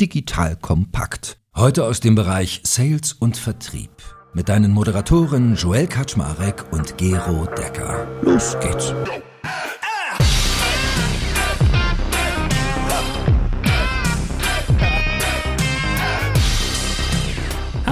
[0.00, 1.38] Digital Kompakt.
[1.54, 3.90] Heute aus dem Bereich Sales und Vertrieb.
[4.32, 8.04] Mit deinen Moderatoren Joel Kaczmarek und Gero Decker.
[8.22, 8.92] Los geht's.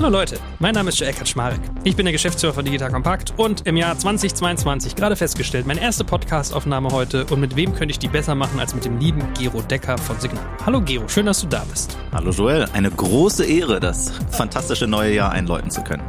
[0.02, 1.60] Hallo Leute, mein Name ist Joel Kaczmarek.
[1.84, 6.02] Ich bin der Geschäftsführer von Digital Compact und im Jahr 2022 gerade festgestellt, meine erste
[6.02, 9.62] Podcast-Aufnahme heute und mit wem könnte ich die besser machen als mit dem lieben Gero
[9.62, 10.44] Decker von Signal.
[10.66, 11.96] Hallo Gero, schön, dass du da bist.
[12.10, 16.02] Hallo Joel, eine große Ehre, das fantastische neue Jahr einläuten zu können.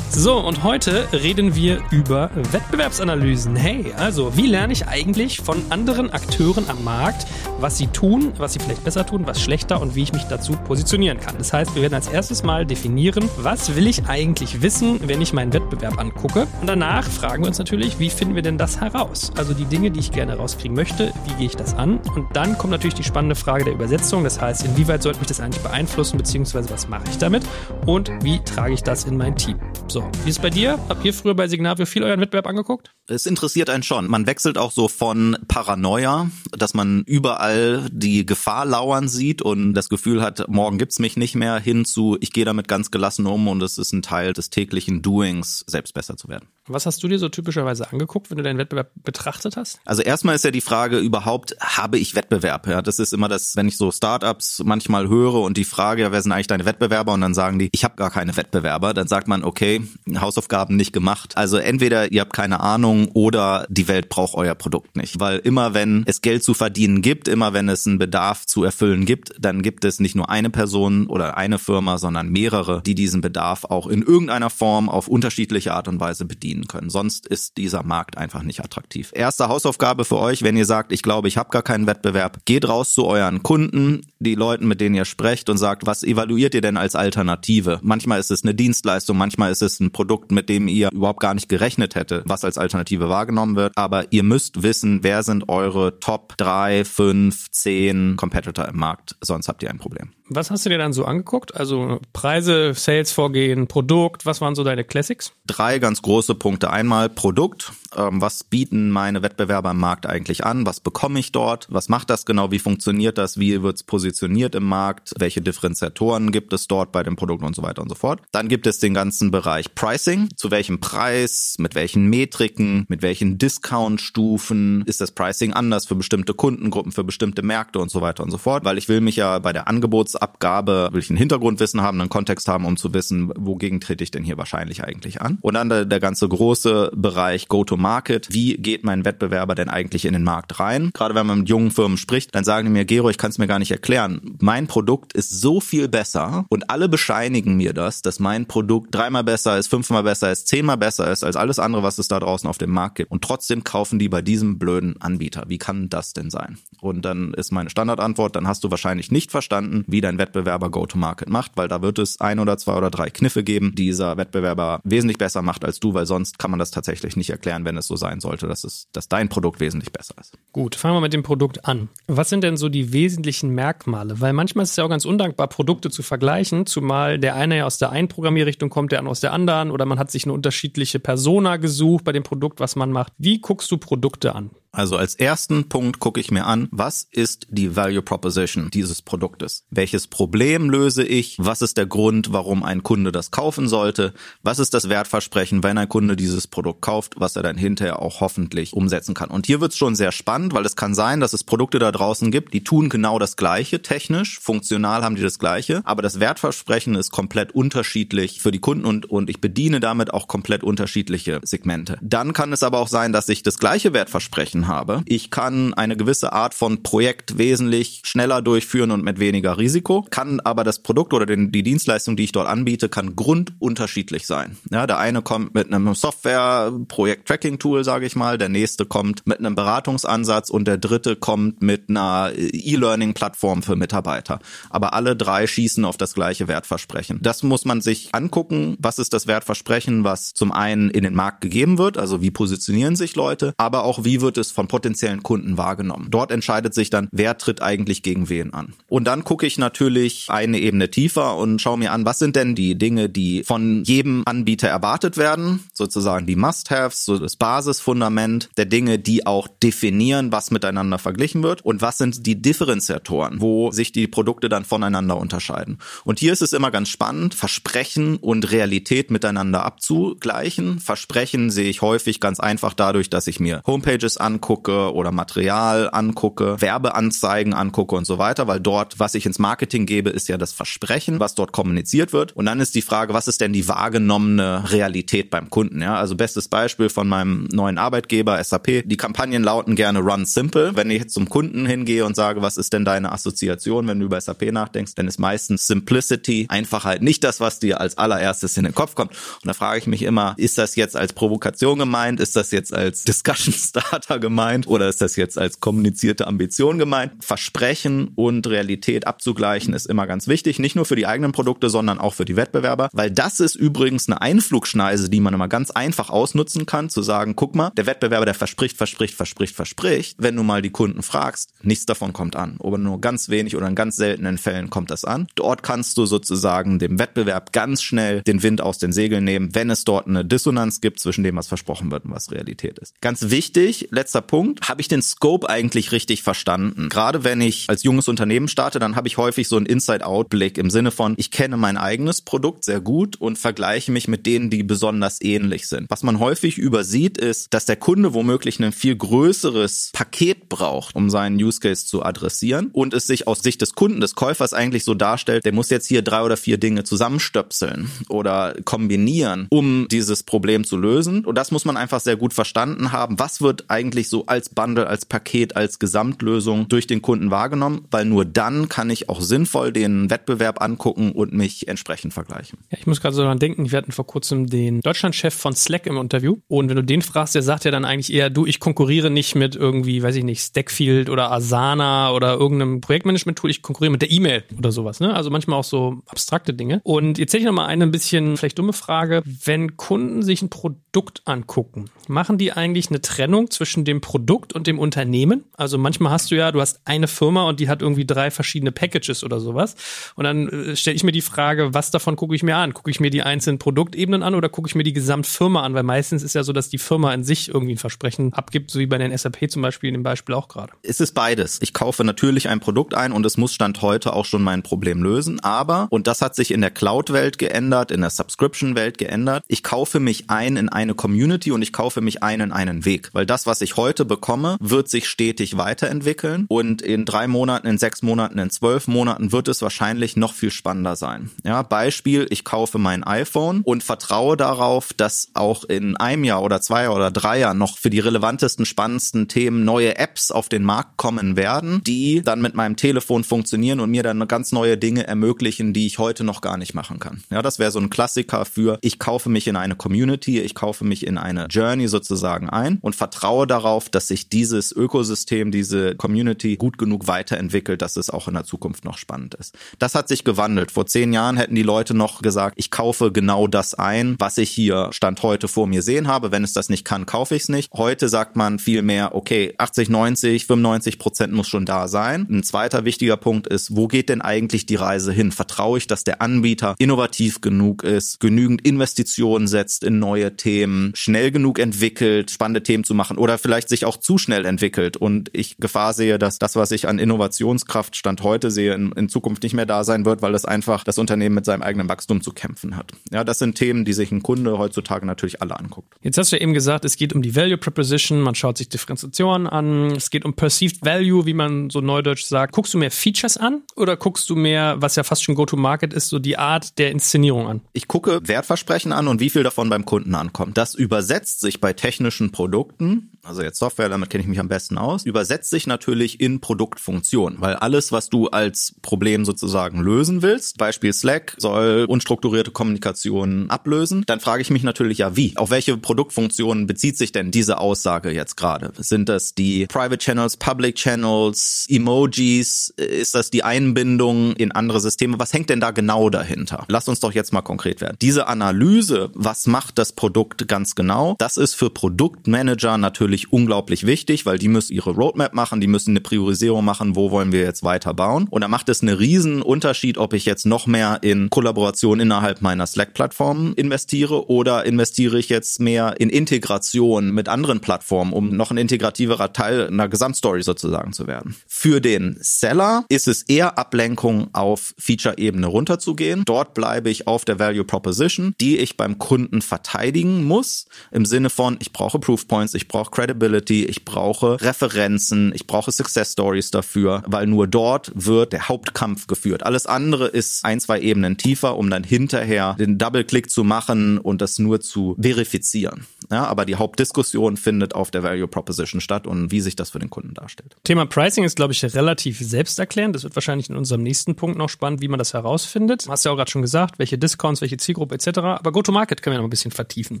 [0.08, 3.54] So, und heute reden wir über Wettbewerbsanalysen.
[3.54, 7.26] Hey, also, wie lerne ich eigentlich von anderen Akteuren am Markt,
[7.60, 10.52] was sie tun, was sie vielleicht besser tun, was schlechter und wie ich mich dazu
[10.52, 11.34] positionieren kann?
[11.36, 15.32] Das heißt, wir werden als erstes mal definieren, was will ich eigentlich wissen, wenn ich
[15.32, 16.46] meinen Wettbewerb angucke?
[16.60, 19.32] Und danach fragen wir uns natürlich, wie finden wir denn das heraus?
[19.36, 22.00] Also die Dinge, die ich gerne rauskriegen möchte, wie gehe ich das an?
[22.14, 24.24] Und dann kommt natürlich die spannende Frage der Übersetzung.
[24.24, 27.44] Das heißt, inwieweit sollte mich das eigentlich beeinflussen, beziehungsweise was mache ich damit?
[27.84, 29.58] Und wie trage ich das in mein Team?
[29.88, 30.78] So, wie ist bei dir?
[30.88, 32.90] Habt ihr früher bei Signavio viel euren Wettbewerb angeguckt?
[33.06, 34.08] Es interessiert einen schon.
[34.08, 39.88] Man wechselt auch so von Paranoia, dass man überall die Gefahr lauern sieht und das
[39.88, 43.48] Gefühl hat, morgen gibt's mich nicht mehr, hin zu, ich gehe damit ganz gelassen um
[43.48, 46.48] und es ist ein Teil des täglichen Doings, selbst besser zu werden.
[46.68, 49.78] Was hast du dir so typischerweise angeguckt, wenn du deinen Wettbewerb betrachtet hast?
[49.84, 52.66] Also erstmal ist ja die Frage überhaupt, habe ich Wettbewerb?
[52.66, 56.20] Ja, das ist immer das, wenn ich so Startups manchmal höre und die Frage, wer
[56.20, 57.12] sind eigentlich deine Wettbewerber?
[57.12, 58.94] Und dann sagen die, ich habe gar keine Wettbewerber.
[58.94, 59.82] Dann sagt man, okay,
[60.18, 61.36] Hausaufgaben nicht gemacht.
[61.36, 65.20] Also entweder ihr habt keine Ahnung oder die Welt braucht euer Produkt nicht.
[65.20, 69.04] Weil immer wenn es Geld zu verdienen gibt, immer wenn es einen Bedarf zu erfüllen
[69.04, 73.20] gibt, dann gibt es nicht nur eine Person oder eine Firma, sondern mehrere, die diesen
[73.20, 76.90] Bedarf auch in irgendeiner Form auf unterschiedliche Art und Weise bedienen können.
[76.90, 79.10] Sonst ist dieser Markt einfach nicht attraktiv.
[79.14, 82.68] Erste Hausaufgabe für euch, wenn ihr sagt, ich glaube, ich habe gar keinen Wettbewerb, geht
[82.68, 86.60] raus zu euren Kunden, die Leuten, mit denen ihr sprecht und sagt, was evaluiert ihr
[86.60, 87.78] denn als Alternative?
[87.82, 91.34] Manchmal ist es eine Dienstleistung, manchmal ist es ein Produkt, mit dem ihr überhaupt gar
[91.34, 93.72] nicht gerechnet hätte, was als Alternative wahrgenommen wird.
[93.76, 99.16] Aber ihr müsst wissen, wer sind eure Top 3, 5, 10 Competitor im Markt.
[99.20, 100.15] Sonst habt ihr ein Problem.
[100.28, 101.54] Was hast du dir dann so angeguckt?
[101.54, 105.32] Also Preise, Sales-Vorgehen, Produkt, was waren so deine Classics?
[105.46, 106.70] Drei ganz große Punkte.
[106.70, 107.72] Einmal Produkt.
[107.96, 110.66] Ähm, was bieten meine Wettbewerber im Markt eigentlich an?
[110.66, 111.66] Was bekomme ich dort?
[111.70, 112.50] Was macht das genau?
[112.50, 113.38] Wie funktioniert das?
[113.38, 115.14] Wie wird es positioniert im Markt?
[115.18, 118.20] Welche Differenziatoren gibt es dort bei dem Produkt und so weiter und so fort?
[118.32, 120.28] Dann gibt es den ganzen Bereich Pricing.
[120.36, 121.56] Zu welchem Preis?
[121.58, 122.84] Mit welchen Metriken?
[122.88, 124.82] Mit welchen Discount-Stufen?
[124.86, 128.38] Ist das Pricing anders für bestimmte Kundengruppen, für bestimmte Märkte und so weiter und so
[128.38, 128.64] fort?
[128.64, 132.48] Weil ich will mich ja bei der Angebotsabgabe, will ich ein Hintergrundwissen haben, einen Kontext
[132.48, 135.38] haben, um zu wissen, wogegen trete ich denn hier wahrscheinlich eigentlich an?
[135.40, 137.85] Und dann der, der ganze große Bereich Go-to-Market.
[138.30, 140.90] Wie geht mein Wettbewerber denn eigentlich in den Markt rein?
[140.92, 143.38] Gerade wenn man mit jungen Firmen spricht, dann sagen die mir, Gero, ich kann es
[143.38, 144.36] mir gar nicht erklären.
[144.40, 149.24] Mein Produkt ist so viel besser und alle bescheinigen mir das, dass mein Produkt dreimal
[149.24, 152.48] besser ist, fünfmal besser ist, zehnmal besser ist als alles andere, was es da draußen
[152.48, 153.10] auf dem Markt gibt.
[153.10, 155.44] Und trotzdem kaufen die bei diesem blöden Anbieter.
[155.48, 156.58] Wie kann das denn sein?
[156.80, 161.28] Und dann ist meine Standardantwort, dann hast du wahrscheinlich nicht verstanden, wie dein Wettbewerber Go-to-Market
[161.28, 164.80] macht, weil da wird es ein oder zwei oder drei Kniffe geben, die dieser Wettbewerber
[164.84, 167.86] wesentlich besser macht als du, weil sonst kann man das tatsächlich nicht erklären, wenn es
[167.86, 170.38] so sein sollte, dass es, dass dein Produkt wesentlich besser ist.
[170.52, 171.90] Gut, fangen wir mit dem Produkt an.
[172.06, 174.18] Was sind denn so die wesentlichen Merkmale?
[174.20, 177.66] Weil manchmal ist es ja auch ganz undankbar, Produkte zu vergleichen, zumal der eine ja
[177.66, 180.32] aus der einen Programmierrichtung kommt, der andere aus der anderen oder man hat sich eine
[180.32, 183.12] unterschiedliche Persona gesucht bei dem Produkt, was man macht.
[183.18, 184.50] Wie guckst du Produkte an?
[184.76, 189.64] Also als ersten Punkt gucke ich mir an, was ist die Value Proposition dieses Produktes?
[189.70, 191.36] Welches Problem löse ich?
[191.38, 194.12] Was ist der Grund, warum ein Kunde das kaufen sollte?
[194.42, 198.20] Was ist das Wertversprechen, wenn ein Kunde dieses Produkt kauft, was er dann hinterher auch
[198.20, 199.30] hoffentlich umsetzen kann?
[199.30, 201.90] Und hier wird es schon sehr spannend, weil es kann sein, dass es Produkte da
[201.90, 206.20] draußen gibt, die tun genau das Gleiche technisch, funktional haben die das Gleiche, aber das
[206.20, 211.40] Wertversprechen ist komplett unterschiedlich für die Kunden und, und ich bediene damit auch komplett unterschiedliche
[211.44, 211.96] Segmente.
[212.02, 215.02] Dann kann es aber auch sein, dass ich das gleiche Wertversprechen habe.
[215.06, 220.40] Ich kann eine gewisse Art von Projekt wesentlich schneller durchführen und mit weniger Risiko, kann
[220.40, 224.56] aber das Produkt oder den, die Dienstleistung, die ich dort anbiete, kann grundunterschiedlich sein.
[224.70, 229.54] Ja, der eine kommt mit einem Software-Projekt-Tracking-Tool, sage ich mal, der nächste kommt mit einem
[229.54, 234.40] Beratungsansatz und der dritte kommt mit einer E-Learning-Plattform für Mitarbeiter.
[234.70, 237.18] Aber alle drei schießen auf das gleiche Wertversprechen.
[237.22, 238.76] Das muss man sich angucken.
[238.78, 241.98] Was ist das Wertversprechen, was zum einen in den Markt gegeben wird?
[241.98, 243.54] Also wie positionieren sich Leute?
[243.56, 246.08] Aber auch wie wird es Homepages von potenziellen Kunden wahrgenommen.
[246.10, 248.74] Dort entscheidet sich dann, wer tritt eigentlich gegen wen an.
[248.88, 252.54] Und dann gucke ich natürlich eine Ebene tiefer und schaue mir an, was sind denn
[252.54, 258.66] die Dinge, die von jedem Anbieter erwartet werden, sozusagen die Must-Haves, so das Basisfundament der
[258.66, 263.92] Dinge, die auch definieren, was miteinander verglichen wird und was sind die Differenziatoren, wo sich
[263.92, 265.78] die Produkte dann voneinander unterscheiden.
[266.04, 270.78] Und hier ist es immer ganz spannend, Versprechen und Realität miteinander abzugleichen.
[270.80, 276.60] Versprechen sehe ich häufig ganz einfach dadurch, dass ich mir Homepages angucke oder Material angucke,
[276.60, 280.52] Werbeanzeigen angucke und so weiter, weil dort, was ich ins Marketing gebe, ist ja das
[280.52, 282.36] Versprechen, was dort kommuniziert wird.
[282.36, 285.80] Und dann ist die Frage, was ist denn die wahrgenommene Realität beim Kunden?
[285.80, 288.82] Ja, also bestes Beispiel von meinem neuen Arbeitgeber SAP.
[288.84, 290.76] Die Kampagnen lauten gerne Run Simple.
[290.76, 294.06] Wenn ich jetzt zum Kunden hingehe und sage, was ist denn deine Assoziation, wenn du
[294.06, 298.56] über SAP nachdenkst, dann ist meistens Simplicity einfach halt nicht das, was dir als allererstes
[298.58, 299.12] in den Kopf kommt.
[299.12, 302.20] Und da frage ich mich immer, ist das jetzt als Provokation gemeint?
[302.20, 304.25] Ist das jetzt als Discussion Starter gemeint?
[304.66, 307.12] Oder ist das jetzt als kommunizierte Ambition gemeint?
[307.24, 310.58] Versprechen und Realität abzugleichen ist immer ganz wichtig.
[310.58, 312.88] Nicht nur für die eigenen Produkte, sondern auch für die Wettbewerber.
[312.92, 317.36] Weil das ist übrigens eine Einflugschneise, die man immer ganz einfach ausnutzen kann, zu sagen,
[317.36, 320.16] guck mal, der Wettbewerber, der verspricht, verspricht, verspricht, verspricht.
[320.18, 322.56] Wenn du mal die Kunden fragst, nichts davon kommt an.
[322.58, 325.26] Oder nur ganz wenig oder in ganz seltenen Fällen kommt das an.
[325.34, 329.70] Dort kannst du sozusagen dem Wettbewerb ganz schnell den Wind aus den Segeln nehmen, wenn
[329.70, 333.00] es dort eine Dissonanz gibt zwischen dem, was versprochen wird und was Realität ist.
[333.00, 336.88] Ganz wichtig, letzter Punkt, habe ich den Scope eigentlich richtig verstanden?
[336.88, 340.70] Gerade wenn ich als junges Unternehmen starte, dann habe ich häufig so einen Inside-Out-Blick im
[340.70, 344.62] Sinne von, ich kenne mein eigenes Produkt sehr gut und vergleiche mich mit denen, die
[344.62, 345.90] besonders ähnlich sind.
[345.90, 351.10] Was man häufig übersieht, ist, dass der Kunde womöglich ein viel größeres Paket braucht, um
[351.10, 354.84] seinen Use Case zu adressieren und es sich aus Sicht des Kunden, des Käufers eigentlich
[354.84, 360.22] so darstellt, der muss jetzt hier drei oder vier Dinge zusammenstöpseln oder kombinieren, um dieses
[360.22, 361.24] Problem zu lösen.
[361.24, 363.18] Und das muss man einfach sehr gut verstanden haben.
[363.18, 367.86] Was wird eigentlich so als Bundle, als Paket, als Gesamtlösung durch den Kunden wahrgenommen?
[367.90, 372.58] Weil nur dann kann ich auch sinnvoll den Wettbewerb angucken und mich entsprechend vergleichen.
[372.70, 375.86] Ja, ich muss gerade so daran denken, wir hatten vor kurzem den Deutschlandchef von Slack
[375.86, 376.36] im Interview.
[376.48, 379.34] Und wenn du den fragst, der sagt ja dann eigentlich eher, du, ich konkurriere nicht
[379.34, 384.10] mit irgendwie, weiß ich nicht, Stackfield oder Asana oder irgendeinem Projektmanagement-Tool, ich konkurriere mit der
[384.10, 385.00] E-Mail oder sowas.
[385.00, 385.14] Ne?
[385.14, 386.80] Also manchmal auch so abstrakte Dinge.
[386.84, 389.22] Und jetzt hätte ich noch mal eine ein bisschen vielleicht dumme Frage.
[389.24, 394.66] Wenn Kunden sich ein Produkt angucken, machen die eigentlich eine Trennung zwischen dem Produkt und
[394.66, 395.44] dem Unternehmen?
[395.56, 398.72] Also manchmal hast du ja, du hast eine Firma und die hat irgendwie drei verschiedene
[398.72, 399.76] Packages oder sowas.
[400.14, 402.74] Und dann äh, stelle ich mir die Frage, was davon gucke ich mir an?
[402.74, 405.74] Gucke ich mir die einzelnen Produktebenen an oder gucke ich mir die Gesamtfirma an?
[405.74, 408.78] Weil meistens ist ja so, dass die Firma in sich irgendwie ein Versprechen abgibt, so
[408.78, 410.72] wie bei den SAP zum Beispiel in dem Beispiel auch gerade.
[410.82, 411.58] Es ist beides.
[411.62, 415.02] Ich kaufe natürlich ein Produkt ein und es muss Stand heute auch schon mein Problem
[415.02, 415.40] lösen.
[415.40, 420.00] Aber, und das hat sich in der Cloud-Welt geändert, in der Subscription-Welt geändert, ich kaufe
[420.00, 423.10] mich ein in eine Community und ich kaufe mich ein in einen Weg.
[423.12, 427.78] Weil das, was ich heute bekomme, wird sich stetig weiterentwickeln und in drei Monaten, in
[427.78, 431.30] sechs Monaten, in zwölf Monaten wird es wahrscheinlich noch viel spannender sein.
[431.44, 436.60] Ja, Beispiel, ich kaufe mein iPhone und vertraue darauf, dass auch in einem Jahr oder
[436.60, 440.96] zwei oder drei Jahren noch für die relevantesten, spannendsten Themen neue Apps auf den Markt
[440.96, 445.72] kommen werden, die dann mit meinem Telefon funktionieren und mir dann ganz neue Dinge ermöglichen,
[445.72, 447.22] die ich heute noch gar nicht machen kann.
[447.30, 450.84] Ja, das wäre so ein Klassiker für, ich kaufe mich in eine Community, ich kaufe
[450.84, 456.56] mich in eine Journey sozusagen ein und vertraue darauf, dass sich dieses Ökosystem, diese Community
[456.56, 459.56] gut genug weiterentwickelt, dass es auch in der Zukunft noch spannend ist.
[459.78, 460.70] Das hat sich gewandelt.
[460.70, 464.50] Vor zehn Jahren hätten die Leute noch gesagt, ich kaufe genau das ein, was ich
[464.50, 466.32] hier Stand heute vor mir sehen habe.
[466.32, 467.70] Wenn es das nicht kann, kaufe ich es nicht.
[467.72, 472.26] Heute sagt man viel okay, 80, 90, 95 Prozent muss schon da sein.
[472.30, 475.32] Ein zweiter wichtiger Punkt ist, wo geht denn eigentlich die Reise hin?
[475.32, 481.30] Vertraue ich, dass der Anbieter innovativ genug ist, genügend Investitionen setzt in neue Themen, schnell
[481.30, 485.56] genug entwickelt, spannende Themen zu machen oder vielleicht sich auch zu schnell entwickelt und ich
[485.58, 489.54] Gefahr sehe, dass das, was ich an Innovationskraft Stand heute sehe, in, in Zukunft nicht
[489.54, 492.76] mehr da sein wird, weil das einfach das Unternehmen mit seinem eigenen Wachstum zu kämpfen
[492.76, 492.92] hat.
[493.10, 495.94] Ja, das sind Themen, die sich ein Kunde heutzutage natürlich alle anguckt.
[496.02, 498.68] Jetzt hast du ja eben gesagt, es geht um die Value Proposition, man schaut sich
[498.68, 502.52] Differenzierungen an, es geht um Perceived Value, wie man so neudeutsch sagt.
[502.52, 506.08] Guckst du mehr Features an oder guckst du mehr, was ja fast schon Go-to-Market ist,
[506.08, 507.60] so die Art der Inszenierung an?
[507.72, 510.56] Ich gucke Wertversprechen an und wie viel davon beim Kunden ankommt.
[510.56, 514.76] Das übersetzt sich bei technischen Produkten also jetzt Software, damit kenne ich mich am besten
[514.78, 520.58] aus, übersetzt sich natürlich in Produktfunktion, weil alles, was du als Problem sozusagen lösen willst,
[520.58, 525.36] Beispiel Slack, soll unstrukturierte Kommunikation ablösen, dann frage ich mich natürlich ja, wie?
[525.36, 528.72] Auf welche Produktfunktionen bezieht sich denn diese Aussage jetzt gerade?
[528.78, 532.74] Sind das die Private Channels, Public Channels, Emojis?
[532.76, 535.18] Ist das die Einbindung in andere Systeme?
[535.18, 536.64] Was hängt denn da genau dahinter?
[536.68, 537.96] Lass uns doch jetzt mal konkret werden.
[538.00, 544.24] Diese Analyse, was macht das Produkt ganz genau, das ist für Produktmanager natürlich unglaublich wichtig,
[544.24, 547.62] weil die müssen ihre Roadmap machen, die müssen eine Priorisierung machen, wo wollen wir jetzt
[547.62, 548.28] weiter bauen.
[548.30, 552.40] Und da macht es einen riesen Unterschied, ob ich jetzt noch mehr in Kollaboration innerhalb
[552.40, 558.50] meiner Slack-Plattform investiere oder investiere ich jetzt mehr in Integration mit anderen Plattformen, um noch
[558.50, 561.36] ein integrativerer Teil einer Gesamtstory sozusagen zu werden.
[561.46, 566.22] Für den Seller ist es eher Ablenkung auf Feature-Ebene runterzugehen.
[566.24, 571.28] Dort bleibe ich auf der Value Proposition, die ich beim Kunden verteidigen muss, im Sinne
[571.28, 576.50] von, ich brauche Proof Points, ich brauche Credibility, ich brauche Referenzen, ich brauche Success Stories
[576.50, 579.42] dafür, weil nur dort wird der Hauptkampf geführt.
[579.42, 584.20] Alles andere ist ein, zwei Ebenen tiefer, um dann hinterher den Double-Click zu machen und
[584.20, 585.86] das nur zu verifizieren.
[586.10, 589.78] Ja, aber die Hauptdiskussion findet auf der Value Proposition statt und wie sich das für
[589.78, 590.56] den Kunden darstellt.
[590.64, 592.94] Thema Pricing ist, glaube ich, relativ selbsterklärend.
[592.94, 595.86] Das wird wahrscheinlich in unserem nächsten Punkt noch spannend, wie man das herausfindet.
[595.86, 598.18] Du hast ja auch gerade schon gesagt, welche Discounts, welche Zielgruppe etc.
[598.18, 600.00] Aber Go-to-Market können wir noch ein bisschen vertiefen.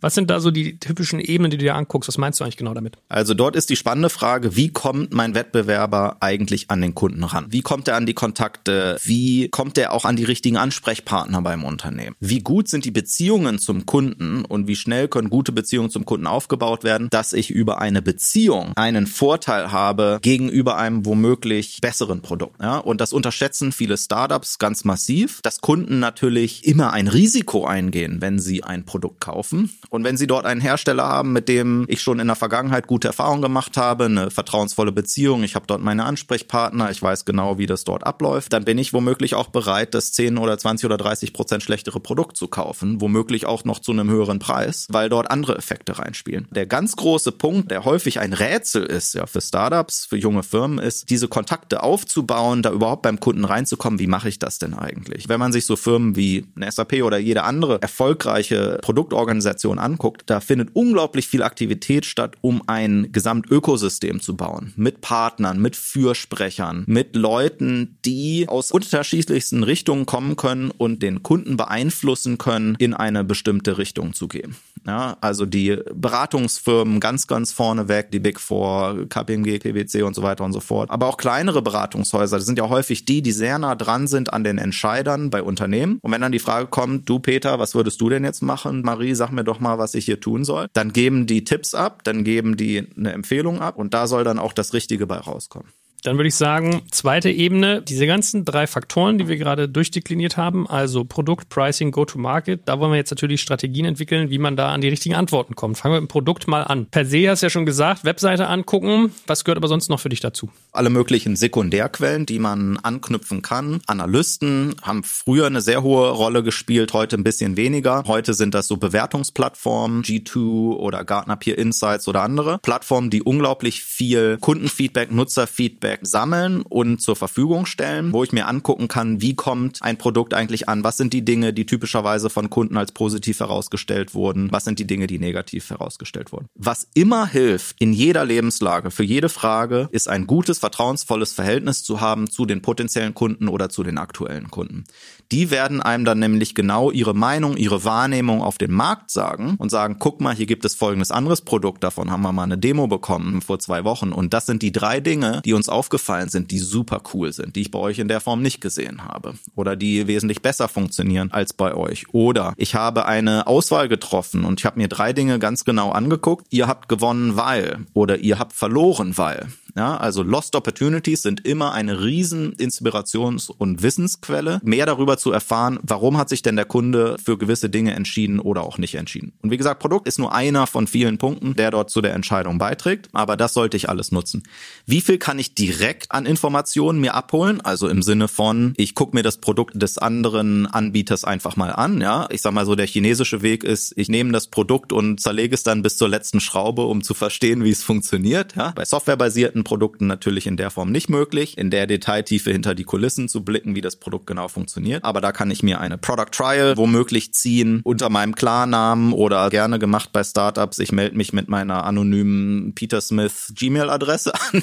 [0.00, 2.08] Was sind da so die typischen Ebenen, die du dir anguckst?
[2.08, 2.96] Was meinst du eigentlich genau damit?
[3.08, 7.46] Also dort ist die spannende Frage, wie kommt mein Wettbewerber eigentlich an den Kunden ran?
[7.48, 8.98] Wie kommt er an die Kontakte?
[9.02, 12.16] Wie kommt er auch an die richtigen Ansprechpartner beim Unternehmen?
[12.20, 16.26] Wie gut sind die Beziehungen zum Kunden und wie schnell können gute Beziehungen zum Kunden
[16.26, 22.60] aufgebaut werden, dass ich über eine Beziehung einen Vorteil habe gegenüber einem womöglich besseren Produkt.
[22.60, 22.78] Ja?
[22.78, 28.40] Und das unterschätzen viele Startups ganz massiv, dass Kunden natürlich immer ein Risiko eingehen, wenn
[28.40, 29.70] sie ein Produkt kaufen.
[29.88, 33.08] Und wenn sie dort einen Hersteller haben, mit dem ich schon in der Vergangenheit gute
[33.08, 37.66] Erfahrungen gemacht habe, eine vertrauensvolle Beziehung, ich habe dort meine Ansprechpartner, ich weiß genau, wie
[37.66, 41.32] das dort abläuft, dann bin ich womöglich auch bereit, das 10 oder 20 oder 30
[41.32, 45.56] Prozent schlechtere Produkt zu kaufen, womöglich auch noch zu einem höheren Preis, weil dort andere
[45.56, 46.48] Effekte reinspielen spielen.
[46.50, 50.78] Der ganz große Punkt, der häufig ein Rätsel ist, ja, für Startups, für junge Firmen,
[50.78, 53.98] ist, diese Kontakte aufzubauen, da überhaupt beim Kunden reinzukommen.
[53.98, 55.28] Wie mache ich das denn eigentlich?
[55.28, 60.40] Wenn man sich so Firmen wie eine SAP oder jede andere erfolgreiche Produktorganisation anguckt, da
[60.40, 64.72] findet unglaublich viel Aktivität statt, um ein Gesamtökosystem zu bauen.
[64.76, 71.56] Mit Partnern, mit Fürsprechern, mit Leuten, die aus unterschiedlichsten Richtungen kommen können und den Kunden
[71.56, 74.56] beeinflussen können, in eine bestimmte Richtung zu gehen.
[74.86, 80.22] Ja, also die Beratungsfirmen ganz, ganz vorne weg, die Big Four, KPMG, PwC und so
[80.22, 80.90] weiter und so fort.
[80.90, 84.44] Aber auch kleinere Beratungshäuser, das sind ja häufig die, die sehr nah dran sind an
[84.44, 85.98] den Entscheidern bei Unternehmen.
[86.02, 88.82] Und wenn dann die Frage kommt, du Peter, was würdest du denn jetzt machen?
[88.82, 90.68] Marie, sag mir doch mal, was ich hier tun soll.
[90.72, 94.38] Dann geben die Tipps ab, dann geben die eine Empfehlung ab und da soll dann
[94.38, 95.68] auch das Richtige bei rauskommen.
[96.04, 100.68] Dann würde ich sagen, zweite Ebene, diese ganzen drei Faktoren, die wir gerade durchdekliniert haben,
[100.68, 104.82] also Produkt, Pricing, Go-to-Market, da wollen wir jetzt natürlich Strategien entwickeln, wie man da an
[104.82, 105.78] die richtigen Antworten kommt.
[105.78, 106.88] Fangen wir mit dem Produkt mal an.
[106.90, 109.14] Per se hast du ja schon gesagt, Webseite angucken.
[109.26, 110.50] Was gehört aber sonst noch für dich dazu?
[110.72, 113.80] Alle möglichen Sekundärquellen, die man anknüpfen kann.
[113.86, 118.04] Analysten haben früher eine sehr hohe Rolle gespielt, heute ein bisschen weniger.
[118.06, 123.82] Heute sind das so Bewertungsplattformen, G2 oder Gartner Peer Insights oder andere Plattformen, die unglaublich
[123.82, 129.34] viel Kundenfeedback, Nutzerfeedback Feedback sammeln und zur Verfügung stellen, wo ich mir angucken kann, wie
[129.34, 133.40] kommt ein Produkt eigentlich an, was sind die Dinge, die typischerweise von Kunden als positiv
[133.40, 136.46] herausgestellt wurden, was sind die Dinge, die negativ herausgestellt wurden.
[136.54, 142.00] Was immer hilft in jeder Lebenslage, für jede Frage, ist ein gutes, vertrauensvolles Verhältnis zu
[142.00, 144.84] haben zu den potenziellen Kunden oder zu den aktuellen Kunden.
[145.32, 149.70] Die werden einem dann nämlich genau ihre Meinung, ihre Wahrnehmung auf den Markt sagen und
[149.70, 152.86] sagen, guck mal, hier gibt es folgendes anderes Produkt, davon haben wir mal eine Demo
[152.86, 154.12] bekommen vor zwei Wochen.
[154.12, 157.62] Und das sind die drei Dinge, die uns aufgefallen sind, die super cool sind, die
[157.62, 159.34] ich bei euch in der Form nicht gesehen habe.
[159.54, 162.06] Oder die wesentlich besser funktionieren als bei euch.
[162.12, 166.46] Oder ich habe eine Auswahl getroffen und ich habe mir drei Dinge ganz genau angeguckt.
[166.50, 167.86] Ihr habt gewonnen, weil.
[167.92, 169.48] Oder ihr habt verloren, weil.
[169.76, 174.60] Ja, also Lost Opportunities sind immer eine riesen Inspirations- und Wissensquelle.
[174.62, 178.62] Mehr darüber zu erfahren, warum hat sich denn der Kunde für gewisse Dinge entschieden oder
[178.62, 179.32] auch nicht entschieden.
[179.42, 182.58] Und wie gesagt, Produkt ist nur einer von vielen Punkten, der dort zu der Entscheidung
[182.58, 183.08] beiträgt.
[183.12, 184.44] Aber das sollte ich alles nutzen.
[184.86, 187.60] Wie viel kann ich direkt an Informationen mir abholen?
[187.60, 192.00] Also im Sinne von, ich gucke mir das Produkt des anderen Anbieters einfach mal an.
[192.00, 195.54] Ja, ich sag mal so, der chinesische Weg ist, ich nehme das Produkt und zerlege
[195.54, 198.54] es dann bis zur letzten Schraube, um zu verstehen, wie es funktioniert.
[198.54, 202.84] Ja, bei softwarebasierten Produkten natürlich in der Form nicht möglich, in der Detailtiefe hinter die
[202.84, 205.04] Kulissen zu blicken, wie das Produkt genau funktioniert.
[205.04, 209.78] Aber da kann ich mir eine Product Trial womöglich ziehen unter meinem Klarnamen oder gerne
[209.78, 210.78] gemacht bei Startups.
[210.78, 214.62] Ich melde mich mit meiner anonymen Peter Smith Gmail-Adresse an,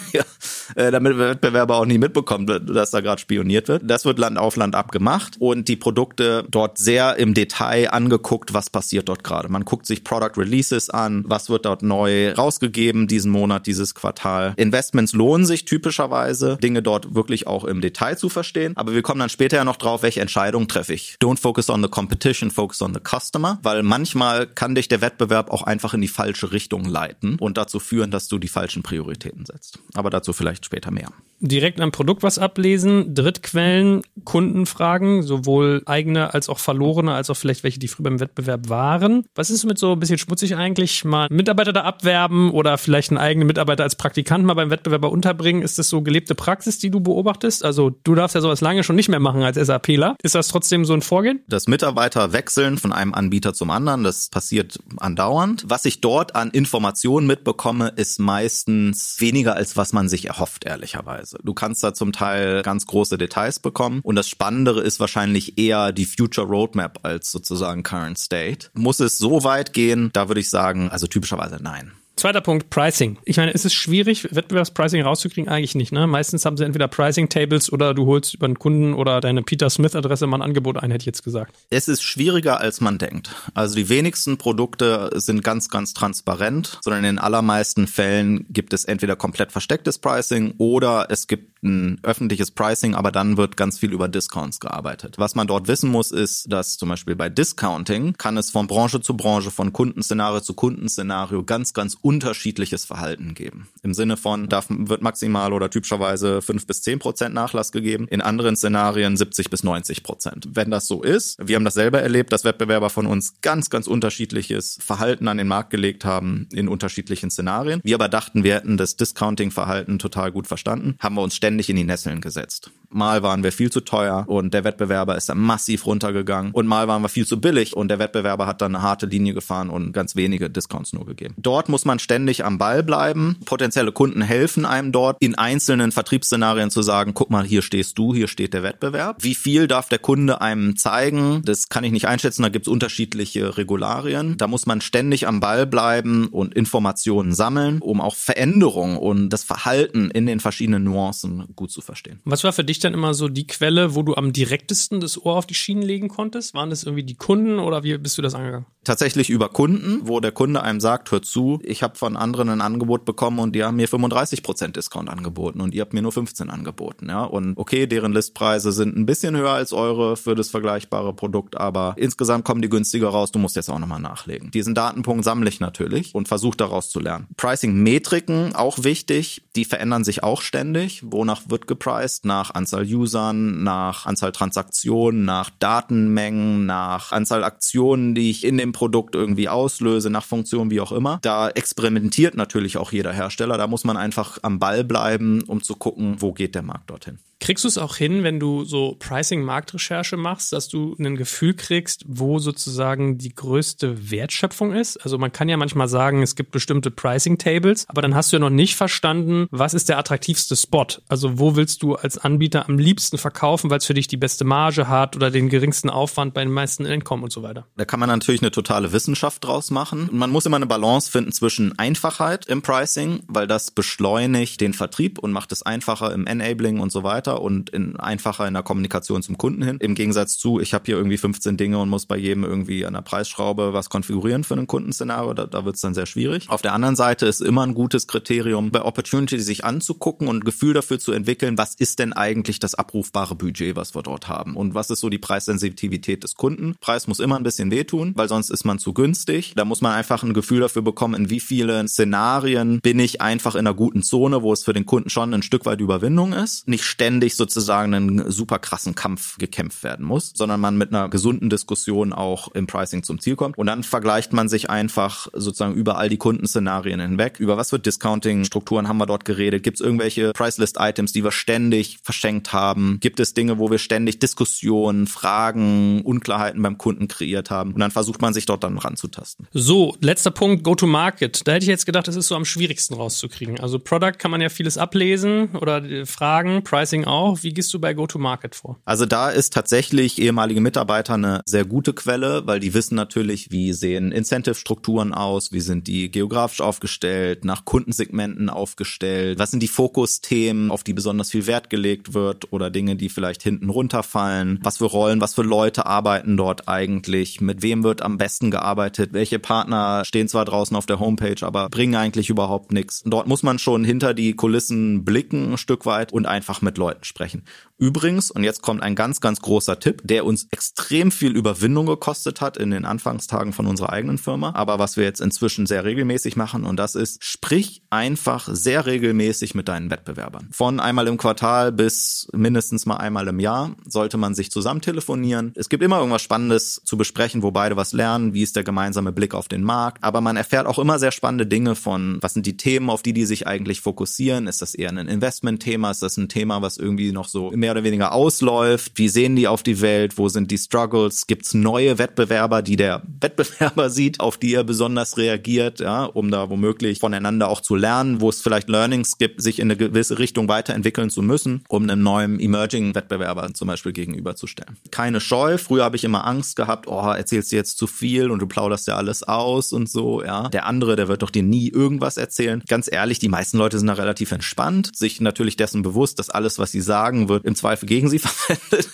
[0.76, 3.84] äh, damit der Wettbewerber auch nicht mitbekommt, dass da gerade spioniert wird.
[3.86, 8.70] Das wird Land auf Land abgemacht und die Produkte dort sehr im Detail angeguckt, was
[8.70, 9.50] passiert dort gerade.
[9.50, 14.54] Man guckt sich Product Releases an, was wird dort neu rausgegeben diesen Monat, dieses Quartal.
[14.58, 18.76] Investment Investments lohnen sich typischerweise, Dinge dort wirklich auch im Detail zu verstehen.
[18.76, 21.16] Aber wir kommen dann später ja noch drauf, welche Entscheidungen treffe ich.
[21.22, 25.50] Don't focus on the competition, focus on the customer, weil manchmal kann dich der Wettbewerb
[25.50, 29.46] auch einfach in die falsche Richtung leiten und dazu führen, dass du die falschen Prioritäten
[29.46, 29.80] setzt.
[29.94, 31.10] Aber dazu vielleicht später mehr
[31.42, 37.64] direkt am Produkt was ablesen, Drittquellen, Kundenfragen, sowohl eigene als auch verlorene, als auch vielleicht
[37.64, 39.26] welche, die früher im Wettbewerb waren.
[39.36, 41.04] Was ist mit so ein bisschen schmutzig eigentlich?
[41.04, 45.62] Mal Mitarbeiter da abwerben oder vielleicht einen eigenen Mitarbeiter als Praktikant mal beim Wettbewerber unterbringen?
[45.62, 47.64] Ist das so gelebte Praxis, die du beobachtest?
[47.64, 50.16] Also du darfst ja sowas lange schon nicht mehr machen als SAPler.
[50.24, 51.42] Ist das trotzdem so ein Vorgehen?
[51.48, 55.66] Das Mitarbeiter wechseln von einem Anbieter zum anderen, das passiert andauernd.
[55.68, 61.38] Was ich dort an Informationen mitbekomme, ist meistens weniger als was man sich erhofft, ehrlicherweise.
[61.44, 64.02] Du kannst da zum Teil ganz große Details bekommen.
[64.04, 68.70] Und das Spannendere ist wahrscheinlich eher die Future Roadmap als sozusagen Current State.
[68.74, 70.10] Muss es so weit gehen?
[70.14, 71.92] Da würde ich sagen, also typischerweise nein.
[72.22, 73.18] Zweiter Punkt, Pricing.
[73.26, 75.50] Ich meine, ist es schwierig, Wettbewerbspricing rauszukriegen?
[75.50, 75.92] Eigentlich nicht.
[75.92, 76.06] Ne?
[76.06, 80.28] Meistens haben sie entweder Pricing-Tables oder du holst über einen Kunden oder deine Peter Smith-Adresse
[80.28, 81.56] mal ein Angebot ein, hätte ich jetzt gesagt.
[81.72, 83.34] Es ist schwieriger, als man denkt.
[83.56, 88.86] Also die wenigsten Produkte sind ganz, ganz transparent, sondern in den allermeisten Fällen gibt es
[88.86, 93.94] entweder komplett verstecktes Pricing oder es gibt ein öffentliches Pricing, aber dann wird ganz viel
[93.94, 95.16] über Discounts gearbeitet.
[95.18, 99.02] Was man dort wissen muss, ist, dass zum Beispiel bei Discounting kann es von Branche
[99.02, 103.70] zu Branche, von Kundenszenario zu Kundenszenario ganz, ganz unterschiedliches Verhalten geben.
[103.84, 108.20] Im Sinne von, da wird maximal oder typischerweise fünf bis zehn Prozent Nachlass gegeben, in
[108.20, 110.50] anderen Szenarien 70 bis 90 Prozent.
[110.52, 113.88] Wenn das so ist, wir haben das selber erlebt, dass Wettbewerber von uns ganz, ganz
[113.88, 117.80] unterschiedliches Verhalten an den Markt gelegt haben in unterschiedlichen Szenarien.
[117.86, 121.78] Wir aber dachten, wir hätten das Discounting-Verhalten total gut verstanden, haben wir uns ständig in
[121.78, 122.72] die Nesseln gesetzt.
[122.90, 126.90] Mal waren wir viel zu teuer und der Wettbewerber ist dann massiv runtergegangen und mal
[126.90, 129.94] waren wir viel zu billig und der Wettbewerber hat dann eine harte Linie gefahren und
[129.94, 131.36] ganz wenige Discounts nur gegeben.
[131.38, 133.38] Dort muss man ständig am Ball bleiben.
[133.46, 138.14] Potenzielle Kunden helfen einem dort in einzelnen Vertriebsszenarien zu sagen, guck mal, hier stehst du,
[138.14, 139.18] hier steht der Wettbewerb.
[139.22, 141.42] Wie viel darf der Kunde einem zeigen?
[141.46, 144.38] Das kann ich nicht einschätzen, da gibt es unterschiedliche Regularien.
[144.38, 149.44] Da muss man ständig am Ball bleiben und Informationen sammeln, um auch Veränderungen und das
[149.44, 152.20] Verhalten in den verschiedenen Nuancen gut zu verstehen.
[152.26, 155.36] Was war für dich dann immer so die Quelle, wo du am direktesten das Ohr
[155.36, 156.54] auf die Schienen legen konntest?
[156.54, 158.66] Waren das irgendwie die Kunden oder wie bist du das angegangen?
[158.84, 162.62] Tatsächlich über Kunden, wo der Kunde einem sagt, hör zu, ich habe von anderen ein
[162.62, 166.50] Angebot bekommen und die haben mir 35% Discount angeboten und ihr habt mir nur 15
[166.50, 167.24] angeboten, ja.
[167.24, 171.94] Und okay, deren Listpreise sind ein bisschen höher als eure für das vergleichbare Produkt, aber
[171.98, 174.52] insgesamt kommen die günstiger raus, du musst jetzt auch nochmal nachlegen.
[174.52, 177.28] Diesen Datenpunkt sammle ich natürlich und versuche daraus zu lernen.
[177.38, 181.04] Pricing-Metriken, auch wichtig, die verändern sich auch ständig.
[181.06, 182.26] Wonach wird gepriced?
[182.26, 188.72] Nach Anzahl Usern, nach Anzahl Transaktionen, nach Datenmengen, nach Anzahl Aktionen, die ich in dem
[188.72, 191.20] Produkt irgendwie auslöse, nach Funktionen, wie auch immer.
[191.22, 193.58] Da experimentiert natürlich auch jeder Hersteller.
[193.58, 197.18] Da muss man einfach am Ball bleiben, um zu gucken, wo geht der Markt dorthin.
[197.42, 202.04] Kriegst du es auch hin, wenn du so Pricing-Marktrecherche machst, dass du ein Gefühl kriegst,
[202.08, 204.98] wo sozusagen die größte Wertschöpfung ist?
[204.98, 208.40] Also man kann ja manchmal sagen, es gibt bestimmte Pricing-Tables, aber dann hast du ja
[208.40, 210.86] noch nicht verstanden, was ist der attraktivste Spot?
[211.10, 214.46] Also wo willst du als Anbieter am liebsten verkaufen, weil es für dich die beste
[214.46, 217.66] Marge hat oder den geringsten Aufwand bei den meisten Einkommen und so weiter?
[217.76, 220.10] Da kann man natürlich eine totale Wissenschaft draus machen.
[220.10, 224.76] Und man muss immer eine Balance finden zwischen Einfachheit im Pricing, weil das beschleunigt den
[224.76, 228.54] Vertrieb und macht es einfacher im Enabling und so weiter leichter und in, einfacher in
[228.54, 229.78] der Kommunikation zum Kunden hin.
[229.80, 232.94] Im Gegensatz zu, ich habe hier irgendwie 15 Dinge und muss bei jedem irgendwie an
[232.94, 235.34] der Preisschraube was konfigurieren für ein Kundenszenario.
[235.34, 236.50] Da, da wird es dann sehr schwierig.
[236.50, 240.44] Auf der anderen Seite ist immer ein gutes Kriterium, bei Opportunity sich anzugucken und ein
[240.44, 244.56] Gefühl dafür zu entwickeln, was ist denn eigentlich das abrufbare Budget, was wir dort haben
[244.56, 246.76] und was ist so die Preissensitivität des Kunden.
[246.80, 249.54] Preis muss immer ein bisschen wehtun, weil sonst ist man zu günstig.
[249.56, 253.56] Da muss man einfach ein Gefühl dafür bekommen, in wie vielen Szenarien bin ich einfach
[253.56, 256.68] in einer guten Zone, wo es für den Kunden schon ein Stück weit Überwindung ist.
[256.68, 261.08] Nicht ständig ständig sozusagen einen super krassen Kampf gekämpft werden muss, sondern man mit einer
[261.08, 263.60] gesunden Diskussion auch im Pricing zum Ziel kommt.
[263.60, 267.40] Und dann vergleicht man sich einfach sozusagen über all die Kundenszenarien hinweg.
[267.40, 269.62] Über was für Discounting-Strukturen haben wir dort geredet?
[269.62, 272.98] Gibt es irgendwelche Pricelist-Items, die wir ständig verschenkt haben?
[273.00, 277.74] Gibt es Dinge, wo wir ständig Diskussionen, Fragen, Unklarheiten beim Kunden kreiert haben?
[277.74, 279.48] Und dann versucht man sich dort dann ranzutasten.
[279.54, 281.48] So, letzter Punkt, Go-to-Market.
[281.48, 283.60] Da hätte ich jetzt gedacht, das ist so am schwierigsten rauszukriegen.
[283.60, 287.44] Also Product kann man ja vieles ablesen oder Fragen, Pricing auch.
[287.44, 288.80] Wie gehst du bei Go-to-Market vor?
[288.86, 293.74] Also da ist tatsächlich ehemalige Mitarbeiter eine sehr gute Quelle, weil die wissen natürlich, wie
[293.74, 300.72] sehen Incentive-Strukturen aus, wie sind die geografisch aufgestellt, nach Kundensegmenten aufgestellt, was sind die Fokusthemen,
[300.72, 304.86] auf die besonders viel Wert gelegt wird oder Dinge, die vielleicht hinten runterfallen, was für
[304.86, 310.06] Rollen, was für Leute arbeiten dort eigentlich, mit wem wird am besten gearbeitet, welche Partner
[310.06, 313.04] stehen zwar draußen auf der Homepage, aber bringen eigentlich überhaupt nichts.
[313.06, 316.91] Dort muss man schon hinter die Kulissen blicken ein Stück weit und einfach mit Leuten
[317.02, 317.44] sprechen.
[317.78, 322.40] Übrigens, und jetzt kommt ein ganz, ganz großer Tipp, der uns extrem viel Überwindung gekostet
[322.40, 326.36] hat in den Anfangstagen von unserer eigenen Firma, aber was wir jetzt inzwischen sehr regelmäßig
[326.36, 330.48] machen, und das ist, sprich einfach sehr regelmäßig mit deinen Wettbewerbern.
[330.52, 335.54] Von einmal im Quartal bis mindestens mal einmal im Jahr sollte man sich zusammen telefonieren.
[335.56, 339.12] Es gibt immer irgendwas Spannendes zu besprechen, wo beide was lernen, wie ist der gemeinsame
[339.12, 342.46] Blick auf den Markt, aber man erfährt auch immer sehr spannende Dinge von, was sind
[342.46, 344.48] die Themen, auf die die sich eigentlich fokussieren?
[344.48, 345.92] Ist das eher ein Investmentthema?
[345.92, 348.94] Ist das ein Thema, was irgendwie noch so mehr oder weniger ausläuft?
[348.96, 350.18] Wie sehen die auf die Welt?
[350.18, 351.28] Wo sind die Struggles?
[351.28, 356.32] Gibt es neue Wettbewerber, die der Wettbewerber sieht, auf die er besonders reagiert, ja, um
[356.32, 360.20] da womöglich voneinander auch zu lernen, wo es vielleicht Learnings gibt, sich in eine gewisse
[360.20, 364.78] Richtung weiterentwickeln zu müssen, um einem neuen Emerging Wettbewerber zum Beispiel gegenüberzustellen.
[364.92, 365.58] Keine Scheu.
[365.58, 368.88] Früher habe ich immer Angst gehabt, oh, erzählst du jetzt zu viel und du plauderst
[368.88, 370.50] ja alles aus und so, ja.
[370.50, 372.64] Der andere, der wird doch dir nie irgendwas erzählen.
[372.68, 376.60] Ganz ehrlich, die meisten Leute sind da relativ entspannt, sich natürlich dessen bewusst, dass alles,
[376.60, 378.90] was sie sagen, wird im Zweifel gegen sie verwendet.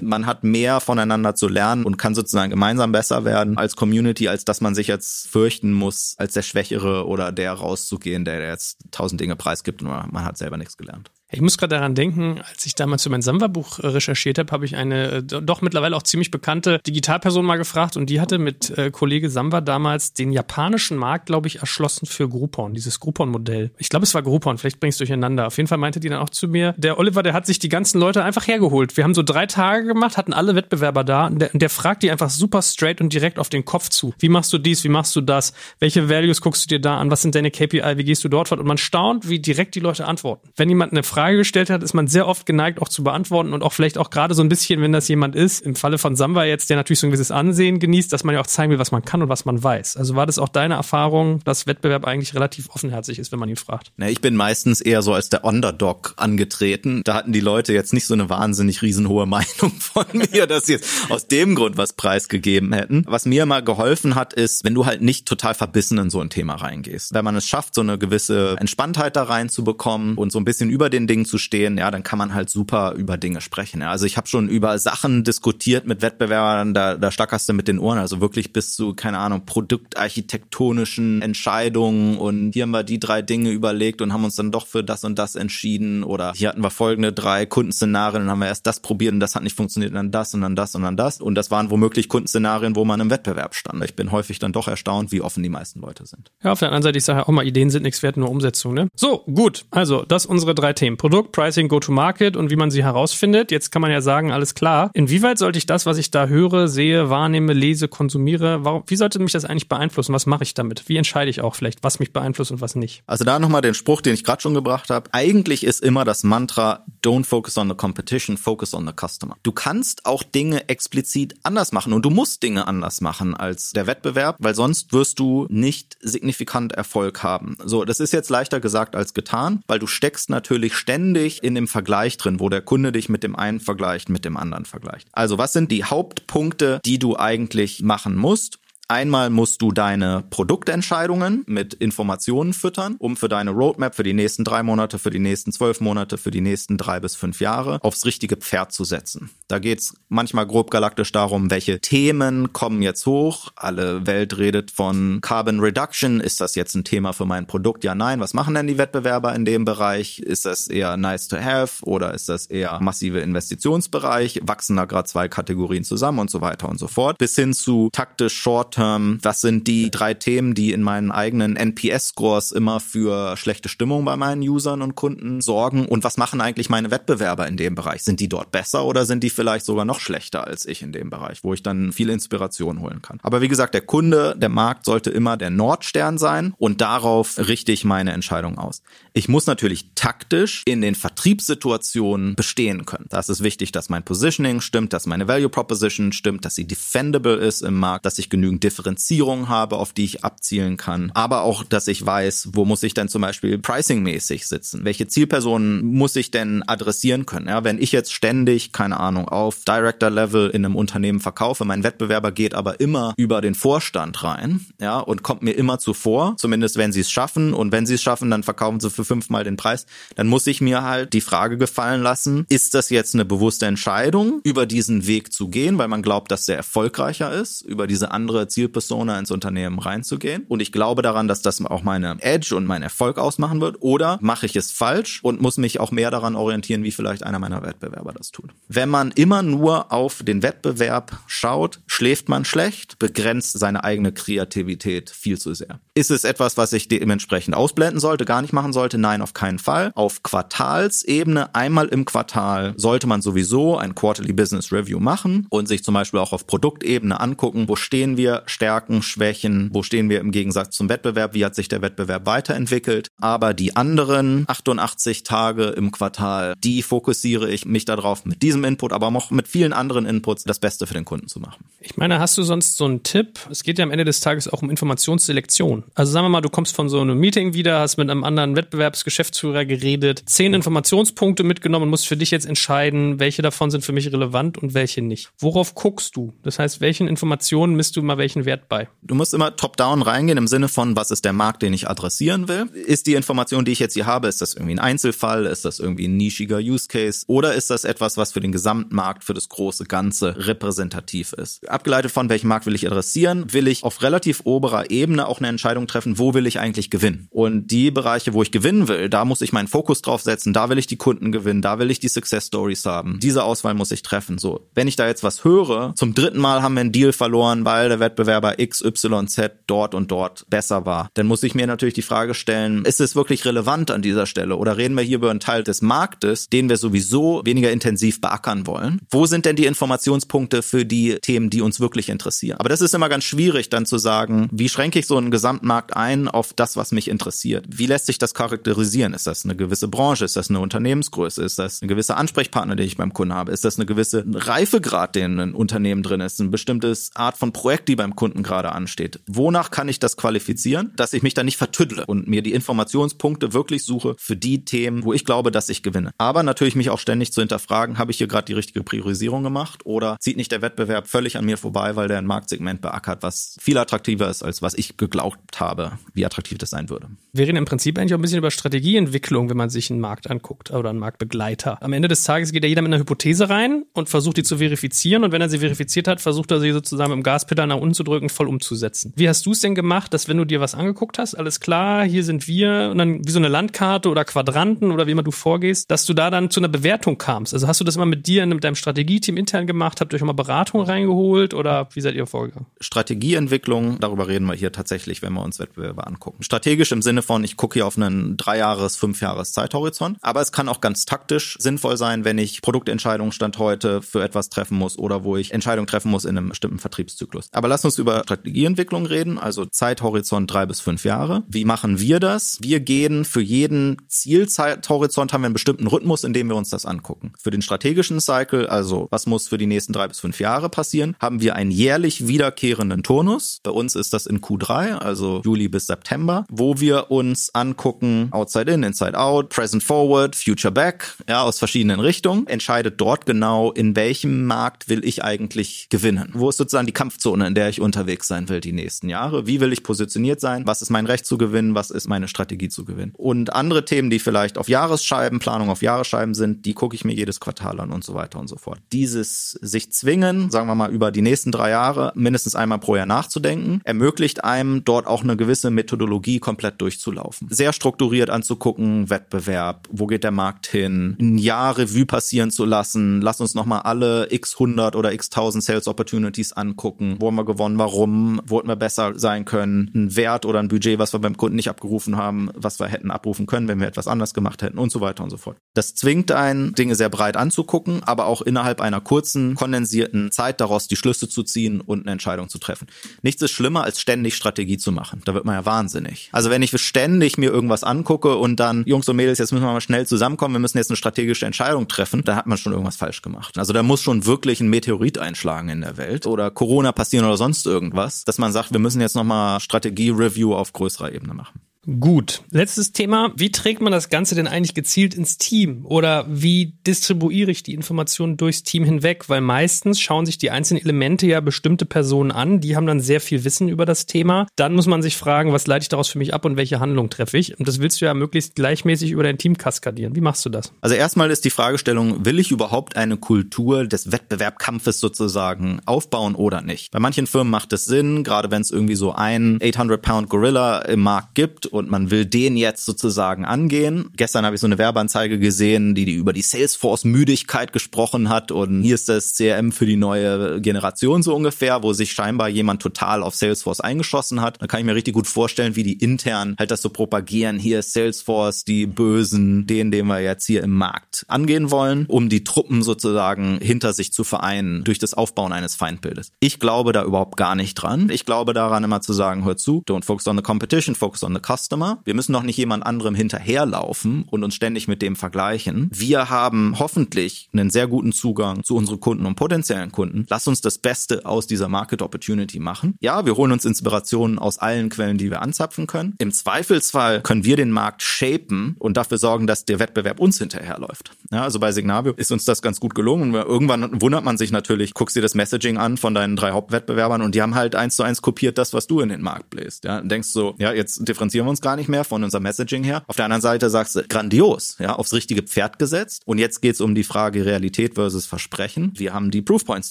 [0.00, 4.44] Man hat mehr voneinander zu lernen und kann sozusagen gemeinsam besser werden als Community, als
[4.44, 9.20] dass man sich jetzt fürchten muss, als der Schwächere oder der rauszugehen, der jetzt tausend
[9.20, 11.10] Dinge preisgibt und man hat selber nichts gelernt.
[11.30, 14.64] Ich muss gerade daran denken, als ich damals für mein Samba-Buch äh, recherchiert habe, habe
[14.64, 18.70] ich eine äh, doch mittlerweile auch ziemlich bekannte Digitalperson mal gefragt und die hatte mit
[18.78, 23.72] äh, Kollege Samba damals den japanischen Markt, glaube ich, erschlossen für Groupon, dieses Groupon-Modell.
[23.76, 25.48] Ich glaube, es war Groupon, vielleicht bringst du durcheinander.
[25.48, 27.68] Auf jeden Fall meinte die dann auch zu mir, der Oliver, der hat sich die
[27.68, 28.96] ganzen Leute einfach hergeholt.
[28.96, 32.10] Wir haben so drei Tage gemacht, hatten alle Wettbewerber da und der, der fragt die
[32.10, 34.14] einfach super straight und direkt auf den Kopf zu.
[34.18, 35.52] Wie machst du dies, wie machst du das?
[35.78, 37.10] Welche Values guckst du dir da an?
[37.10, 37.98] Was sind deine KPI?
[37.98, 38.60] Wie gehst du dort fort?
[38.60, 40.48] Und man staunt, wie direkt die Leute antworten.
[40.56, 43.52] Wenn jemand eine Frage Frage gestellt hat, ist man sehr oft geneigt, auch zu beantworten
[43.52, 46.14] und auch vielleicht auch gerade so ein bisschen, wenn das jemand ist, im Falle von
[46.14, 48.78] Samba jetzt, der natürlich so ein gewisses Ansehen genießt, dass man ja auch zeigen will,
[48.78, 49.96] was man kann und was man weiß.
[49.96, 53.56] Also war das auch deine Erfahrung, dass Wettbewerb eigentlich relativ offenherzig ist, wenn man ihn
[53.56, 53.90] fragt?
[53.96, 57.02] Na, ich bin meistens eher so als der Underdog angetreten.
[57.02, 60.74] Da hatten die Leute jetzt nicht so eine wahnsinnig riesenhohe Meinung von mir, dass sie
[60.74, 63.04] jetzt aus dem Grund was preisgegeben hätten.
[63.08, 66.30] Was mir mal geholfen hat, ist, wenn du halt nicht total verbissen in so ein
[66.30, 67.12] Thema reingehst.
[67.12, 70.90] Wenn man es schafft, so eine gewisse Entspanntheit da reinzubekommen und so ein bisschen über
[70.90, 73.80] den Dingen zu stehen, ja, dann kann man halt super über Dinge sprechen.
[73.80, 73.90] Ja.
[73.90, 77.78] Also ich habe schon über Sachen diskutiert mit Wettbewerbern, da, da stackerst du mit den
[77.78, 83.22] Ohren, also wirklich bis zu, keine Ahnung, produktarchitektonischen Entscheidungen und hier haben wir die drei
[83.22, 86.62] Dinge überlegt und haben uns dann doch für das und das entschieden oder hier hatten
[86.62, 89.90] wir folgende drei Kundenszenarien und haben wir erst das probiert und das hat nicht funktioniert
[89.92, 92.84] und dann das und dann das und dann das und das waren womöglich Kundenszenarien, wo
[92.84, 93.82] man im Wettbewerb stand.
[93.84, 96.30] Ich bin häufig dann doch erstaunt, wie offen die meisten Leute sind.
[96.42, 98.74] Ja, auf der anderen Seite, ich sage auch mal, Ideen sind nichts wert, nur Umsetzung.
[98.74, 98.88] Ne?
[98.94, 100.96] So, gut, also das unsere drei Themen.
[100.98, 103.50] Produkt, Pricing, Go-to-Market und wie man sie herausfindet.
[103.50, 104.90] Jetzt kann man ja sagen, alles klar.
[104.92, 109.18] Inwieweit sollte ich das, was ich da höre, sehe, wahrnehme, lese, konsumiere, warum, wie sollte
[109.18, 110.12] mich das eigentlich beeinflussen?
[110.12, 110.88] Was mache ich damit?
[110.88, 113.02] Wie entscheide ich auch vielleicht, was mich beeinflusst und was nicht?
[113.06, 115.08] Also da nochmal den Spruch, den ich gerade schon gebracht habe.
[115.12, 119.36] Eigentlich ist immer das Mantra, don't focus on the competition, focus on the customer.
[119.42, 123.86] Du kannst auch Dinge explizit anders machen und du musst Dinge anders machen als der
[123.86, 127.56] Wettbewerb, weil sonst wirst du nicht signifikant Erfolg haben.
[127.64, 131.68] So, das ist jetzt leichter gesagt als getan, weil du steckst natürlich ständig in dem
[131.68, 135.06] Vergleich drin, wo der Kunde dich mit dem einen vergleicht, mit dem anderen vergleicht.
[135.12, 138.58] Also was sind die Hauptpunkte, die du eigentlich machen musst?
[138.90, 144.44] Einmal musst du deine Produktentscheidungen mit Informationen füttern, um für deine Roadmap für die nächsten
[144.44, 148.06] drei Monate, für die nächsten zwölf Monate, für die nächsten drei bis fünf Jahre aufs
[148.06, 149.28] richtige Pferd zu setzen.
[149.46, 153.50] Da geht's manchmal grob galaktisch darum, welche Themen kommen jetzt hoch.
[153.56, 156.20] Alle Welt redet von Carbon Reduction.
[156.20, 157.84] Ist das jetzt ein Thema für mein Produkt?
[157.84, 158.20] Ja, nein.
[158.20, 160.20] Was machen denn die Wettbewerber in dem Bereich?
[160.20, 164.40] Ist das eher nice to have oder ist das eher massive Investitionsbereich?
[164.44, 167.18] Wachsen da gerade zwei Kategorien zusammen und so weiter und so fort.
[167.18, 171.56] Bis hin zu taktisch Short Term, was sind die drei Themen, die in meinen eigenen
[171.56, 176.70] NPS-Scores immer für schlechte Stimmung bei meinen Usern und Kunden sorgen und was machen eigentlich
[176.70, 178.04] meine Wettbewerber in dem Bereich?
[178.04, 181.10] Sind die dort besser oder sind die vielleicht sogar noch schlechter als ich in dem
[181.10, 183.18] Bereich, wo ich dann viel Inspiration holen kann?
[183.24, 187.72] Aber wie gesagt, der Kunde, der Markt sollte immer der Nordstern sein und darauf richte
[187.72, 188.82] ich meine Entscheidung aus.
[189.12, 193.06] Ich muss natürlich taktisch in den Vertriebssituationen bestehen können.
[193.08, 197.34] Da ist wichtig, dass mein Positioning stimmt, dass meine Value Proposition stimmt, dass sie defendable
[197.34, 201.64] ist im Markt, dass ich genügend Differenzierung habe, auf die ich abzielen kann, aber auch,
[201.64, 204.84] dass ich weiß, wo muss ich denn zum Beispiel pricingmäßig sitzen?
[204.84, 207.48] Welche Zielpersonen muss ich denn adressieren können?
[207.48, 212.30] Ja, wenn ich jetzt ständig, keine Ahnung, auf Director-Level in einem Unternehmen verkaufe, mein Wettbewerber
[212.30, 216.92] geht aber immer über den Vorstand rein, ja, und kommt mir immer zuvor, zumindest wenn
[216.92, 219.86] sie es schaffen und wenn sie es schaffen, dann verkaufen sie für fünfmal den Preis,
[220.14, 224.40] dann muss ich mir halt die Frage gefallen lassen, ist das jetzt eine bewusste Entscheidung,
[224.44, 228.46] über diesen Weg zu gehen, weil man glaubt, dass der erfolgreicher ist, über diese andere
[228.58, 232.82] Zielpersona ins Unternehmen reinzugehen und ich glaube daran, dass das auch meine Edge und mein
[232.82, 236.82] Erfolg ausmachen wird oder mache ich es falsch und muss mich auch mehr daran orientieren,
[236.82, 238.50] wie vielleicht einer meiner Wettbewerber das tut.
[238.66, 245.10] Wenn man immer nur auf den Wettbewerb schaut, schläft man schlecht, begrenzt seine eigene Kreativität
[245.10, 245.78] viel zu sehr.
[245.94, 248.98] Ist es etwas, was ich dementsprechend ausblenden sollte, gar nicht machen sollte?
[248.98, 249.92] Nein, auf keinen Fall.
[249.94, 255.84] Auf Quartalsebene, einmal im Quartal, sollte man sowieso ein Quarterly Business Review machen und sich
[255.84, 260.30] zum Beispiel auch auf Produktebene angucken, wo stehen wir, Stärken, Schwächen, wo stehen wir im
[260.30, 263.08] Gegensatz zum Wettbewerb, wie hat sich der Wettbewerb weiterentwickelt.
[263.20, 268.92] Aber die anderen 88 Tage im Quartal, die fokussiere ich mich darauf, mit diesem Input,
[268.92, 271.64] aber auch mit vielen anderen Inputs das Beste für den Kunden zu machen.
[271.80, 273.40] Ich meine, hast du sonst so einen Tipp?
[273.50, 275.84] Es geht ja am Ende des Tages auch um Informationsselektion.
[275.94, 278.56] Also sagen wir mal, du kommst von so einem Meeting wieder, hast mit einem anderen
[278.56, 283.92] Wettbewerbsgeschäftsführer geredet, zehn Informationspunkte mitgenommen und musst für dich jetzt entscheiden, welche davon sind für
[283.92, 285.30] mich relevant und welche nicht.
[285.38, 286.34] Worauf guckst du?
[286.42, 288.88] Das heißt, welchen Informationen misst du mal welchen Wert bei?
[289.02, 292.48] Du musst immer top-down reingehen im Sinne von, was ist der Markt, den ich adressieren
[292.48, 292.66] will?
[292.74, 295.46] Ist die Information, die ich jetzt hier habe, ist das irgendwie ein Einzelfall?
[295.46, 297.24] Ist das irgendwie ein nischiger Use Case?
[297.26, 301.68] Oder ist das etwas, was für den Gesamtmarkt, für das große Ganze repräsentativ ist?
[301.68, 305.48] Abgeleitet von welchem Markt will ich adressieren, will ich auf relativ oberer Ebene auch eine
[305.48, 307.28] Entscheidung treffen, wo will ich eigentlich gewinnen?
[307.30, 310.68] Und die Bereiche, wo ich gewinnen will, da muss ich meinen Fokus drauf setzen, da
[310.68, 313.18] will ich die Kunden gewinnen, da will ich die Success Stories haben.
[313.20, 314.38] Diese Auswahl muss ich treffen.
[314.38, 317.64] So, wenn ich da jetzt was höre, zum dritten Mal haben wir einen Deal verloren,
[317.64, 322.02] weil der Wettbewerber XYZ dort und dort besser war, dann muss ich mir natürlich die
[322.02, 325.40] Frage stellen, ist es wirklich relevant an dieser Stelle oder reden wir hier über einen
[325.40, 329.00] Teil des Marktes, den wir sowieso weniger intensiv beackern wollen?
[329.10, 332.58] Wo sind denn die Informationspunkte für die Themen, die uns wirklich interessieren?
[332.58, 335.96] Aber das ist immer ganz schwierig dann zu sagen, wie schränke ich so einen Gesamtmarkt
[335.96, 337.66] ein auf das, was mich interessiert?
[337.68, 339.14] Wie lässt sich das charakterisieren?
[339.14, 340.24] Ist das eine gewisse Branche?
[340.24, 341.42] Ist das eine Unternehmensgröße?
[341.42, 343.52] Ist das ein gewisser Ansprechpartner, den ich beim Kunden habe?
[343.52, 346.40] Ist das eine gewisse Reifegrad, den ein Unternehmen drin ist?
[346.40, 349.20] Ein bestimmtes Art von Projekt, die beim Kunden gerade ansteht?
[349.26, 353.52] Wonach kann ich das qualifizieren, dass ich mich da nicht vertüdle und mir die Informationspunkte
[353.52, 356.12] wirklich suche für die Themen, wo ich glaube, dass ich gewinne?
[356.18, 359.84] Aber natürlich mich auch ständig zu hinterfragen, habe ich hier gerade die richtige Priorisierung gemacht
[359.84, 363.56] oder zieht nicht der Wettbewerb völlig an mir vorbei, weil der ein Marktsegment beackert, was
[363.60, 367.08] viel attraktiver ist, als was ich geglaubt habe, wie attraktiv das sein würde.
[367.32, 370.30] Wir reden im Prinzip eigentlich auch ein bisschen über Strategieentwicklung, wenn man sich einen Markt
[370.30, 371.82] anguckt oder einen Marktbegleiter.
[371.82, 374.58] Am Ende des Tages geht ja jeder mit einer Hypothese rein und versucht die zu
[374.58, 377.76] verifizieren und wenn er sie verifiziert hat, versucht er sie sozusagen mit dem Gaspedal nach
[377.76, 379.12] unten zu voll umzusetzen.
[379.16, 382.04] Wie hast du es denn gemacht, dass wenn du dir was angeguckt hast, alles klar,
[382.04, 385.30] hier sind wir und dann wie so eine Landkarte oder Quadranten oder wie immer du
[385.30, 387.54] vorgehst, dass du da dann zu einer Bewertung kamst?
[387.54, 390.00] Also hast du das immer mit dir, mit deinem Strategieteam intern gemacht?
[390.00, 392.66] Habt ihr euch mal Beratung reingeholt oder wie seid ihr vorgegangen?
[392.80, 396.42] Strategieentwicklung, darüber reden wir hier tatsächlich, wenn wir uns Wettbewerber angucken.
[396.42, 400.80] Strategisch im Sinne von, ich gucke hier auf einen Dreijahres-, Fünfjahres-Zeithorizont, aber es kann auch
[400.80, 405.36] ganz taktisch sinnvoll sein, wenn ich Produktentscheidungen Stand heute für etwas treffen muss oder wo
[405.36, 407.48] ich Entscheidungen treffen muss in einem bestimmten Vertriebszyklus.
[407.52, 411.44] Aber lass uns über Strategieentwicklung reden, also Zeithorizont drei bis fünf Jahre.
[411.48, 412.58] Wie machen wir das?
[412.60, 416.84] Wir gehen für jeden Zielzeithorizont haben wir einen bestimmten Rhythmus, in dem wir uns das
[416.84, 417.32] angucken.
[417.38, 421.16] Für den strategischen Cycle, also was muss für die nächsten drei bis fünf Jahre passieren,
[421.20, 423.60] haben wir einen jährlich wiederkehrenden Turnus.
[423.62, 428.72] Bei uns ist das in Q3, also Juli bis September, wo wir uns angucken, Outside
[428.72, 433.94] In, Inside Out, Present Forward, Future Back, ja, aus verschiedenen Richtungen, entscheidet dort genau, in
[433.96, 436.30] welchem Markt will ich eigentlich gewinnen.
[436.34, 439.46] Wo ist sozusagen die Kampfzone, in der ich unterwegs sein will die nächsten Jahre?
[439.46, 440.66] Wie will ich positioniert sein?
[440.66, 441.74] Was ist mein Recht zu gewinnen?
[441.74, 443.12] Was ist meine Strategie zu gewinnen?
[443.16, 447.14] Und andere Themen, die vielleicht auf Jahresscheiben, Planung auf Jahresscheiben sind, die gucke ich mir
[447.14, 448.80] jedes Quartal an und so weiter und so fort.
[448.92, 453.06] Dieses sich zwingen, sagen wir mal, über die nächsten drei Jahre mindestens einmal pro Jahr
[453.06, 457.48] nachzudenken, ermöglicht einem dort auch eine gewisse Methodologie komplett durchzulaufen.
[457.50, 463.20] Sehr strukturiert anzugucken, Wettbewerb, wo geht der Markt hin, ein Jahr Revue passieren zu lassen,
[463.20, 467.44] lass uns nochmal alle x 100 oder x 1000 Sales Opportunities angucken, wo haben wir
[467.44, 471.18] gewonnen, warum, wo hätten wir besser sein können, ein Wert oder ein Budget, was wir
[471.18, 474.62] beim Kunden nicht abgerufen haben, was wir hätten abrufen können, wenn wir etwas anders gemacht
[474.62, 475.56] hätten und so weiter und so fort.
[475.74, 480.88] Das zwingt einen, Dinge sehr breit anzugucken, aber auch innerhalb einer kurzen, kondensierten Zeit daraus
[480.88, 482.86] die Schlüsse zu ziehen und eine Entscheidung zu treffen.
[483.22, 485.22] Nichts ist schlimmer, als ständig Strategie zu machen.
[485.24, 486.28] Da wird man ja wahnsinnig.
[486.32, 489.72] Also wenn ich ständig mir irgendwas angucke und dann, Jungs und Mädels, jetzt müssen wir
[489.72, 492.96] mal schnell zusammenkommen, wir müssen jetzt eine strategische Entscheidung treffen, da hat man schon irgendwas
[492.96, 493.58] falsch gemacht.
[493.58, 497.36] Also da muss schon wirklich ein Meteorit einschlagen in der Welt oder Corona passieren oder
[497.36, 501.60] sonst irgendwas, dass man sagt, wir müssen jetzt nochmal Strategie-Review auf größerer Ebene machen.
[501.86, 502.42] Gut.
[502.50, 503.32] Letztes Thema.
[503.36, 505.86] Wie trägt man das Ganze denn eigentlich gezielt ins Team?
[505.86, 509.28] Oder wie distribuiere ich die Informationen durchs Team hinweg?
[509.28, 512.60] Weil meistens schauen sich die einzelnen Elemente ja bestimmte Personen an.
[512.60, 514.46] Die haben dann sehr viel Wissen über das Thema.
[514.56, 517.10] Dann muss man sich fragen, was leite ich daraus für mich ab und welche Handlung
[517.10, 517.58] treffe ich?
[517.58, 520.14] Und das willst du ja möglichst gleichmäßig über dein Team kaskadieren.
[520.14, 520.72] Wie machst du das?
[520.80, 526.60] Also erstmal ist die Fragestellung, will ich überhaupt eine Kultur des Wettbewerbkampfes sozusagen aufbauen oder
[526.60, 526.90] nicht?
[526.90, 531.00] Bei manchen Firmen macht es Sinn, gerade wenn es irgendwie so ein 800-Pound Gorilla im
[531.00, 534.10] Markt gibt und man will den jetzt sozusagen angehen.
[534.16, 538.82] Gestern habe ich so eine Werbeanzeige gesehen, die, die über die Salesforce-Müdigkeit gesprochen hat und
[538.82, 543.22] hier ist das CRM für die neue Generation so ungefähr, wo sich scheinbar jemand total
[543.22, 544.60] auf Salesforce eingeschossen hat.
[544.60, 547.58] Da kann ich mir richtig gut vorstellen, wie die intern halt das so propagieren.
[547.58, 552.28] Hier ist Salesforce, die Bösen, den, den wir jetzt hier im Markt angehen wollen, um
[552.28, 556.32] die Truppen sozusagen hinter sich zu vereinen durch das Aufbauen eines Feindbildes.
[556.40, 558.10] Ich glaube da überhaupt gar nicht dran.
[558.10, 561.34] Ich glaube daran immer zu sagen, hör zu, don't focus on the competition, focus on
[561.34, 561.57] the customer.
[561.58, 562.00] Customer.
[562.04, 565.90] Wir müssen doch nicht jemand anderem hinterherlaufen und uns ständig mit dem vergleichen.
[565.92, 570.26] Wir haben hoffentlich einen sehr guten Zugang zu unseren Kunden und potenziellen Kunden.
[570.28, 572.94] Lass uns das Beste aus dieser Market Opportunity machen.
[573.00, 576.14] Ja, wir holen uns Inspirationen aus allen Quellen, die wir anzapfen können.
[576.18, 581.12] Im Zweifelsfall können wir den Markt shapen und dafür sorgen, dass der Wettbewerb uns hinterherläuft.
[581.30, 583.34] Ja, also bei Signavio ist uns das ganz gut gelungen.
[583.34, 587.34] Irgendwann wundert man sich natürlich, guckst dir das Messaging an von deinen drei Hauptwettbewerbern und
[587.34, 589.84] die haben halt eins zu eins kopiert das, was du in den Markt bläst.
[589.84, 593.02] Ja, denkst so, ja, jetzt differenzieren wir uns gar nicht mehr von unserem Messaging her.
[593.06, 596.22] Auf der anderen Seite sagst du, grandios, ja, aufs richtige Pferd gesetzt.
[596.24, 598.92] Und jetzt geht's um die Frage Realität versus Versprechen.
[598.96, 599.90] Wir haben die Proofpoints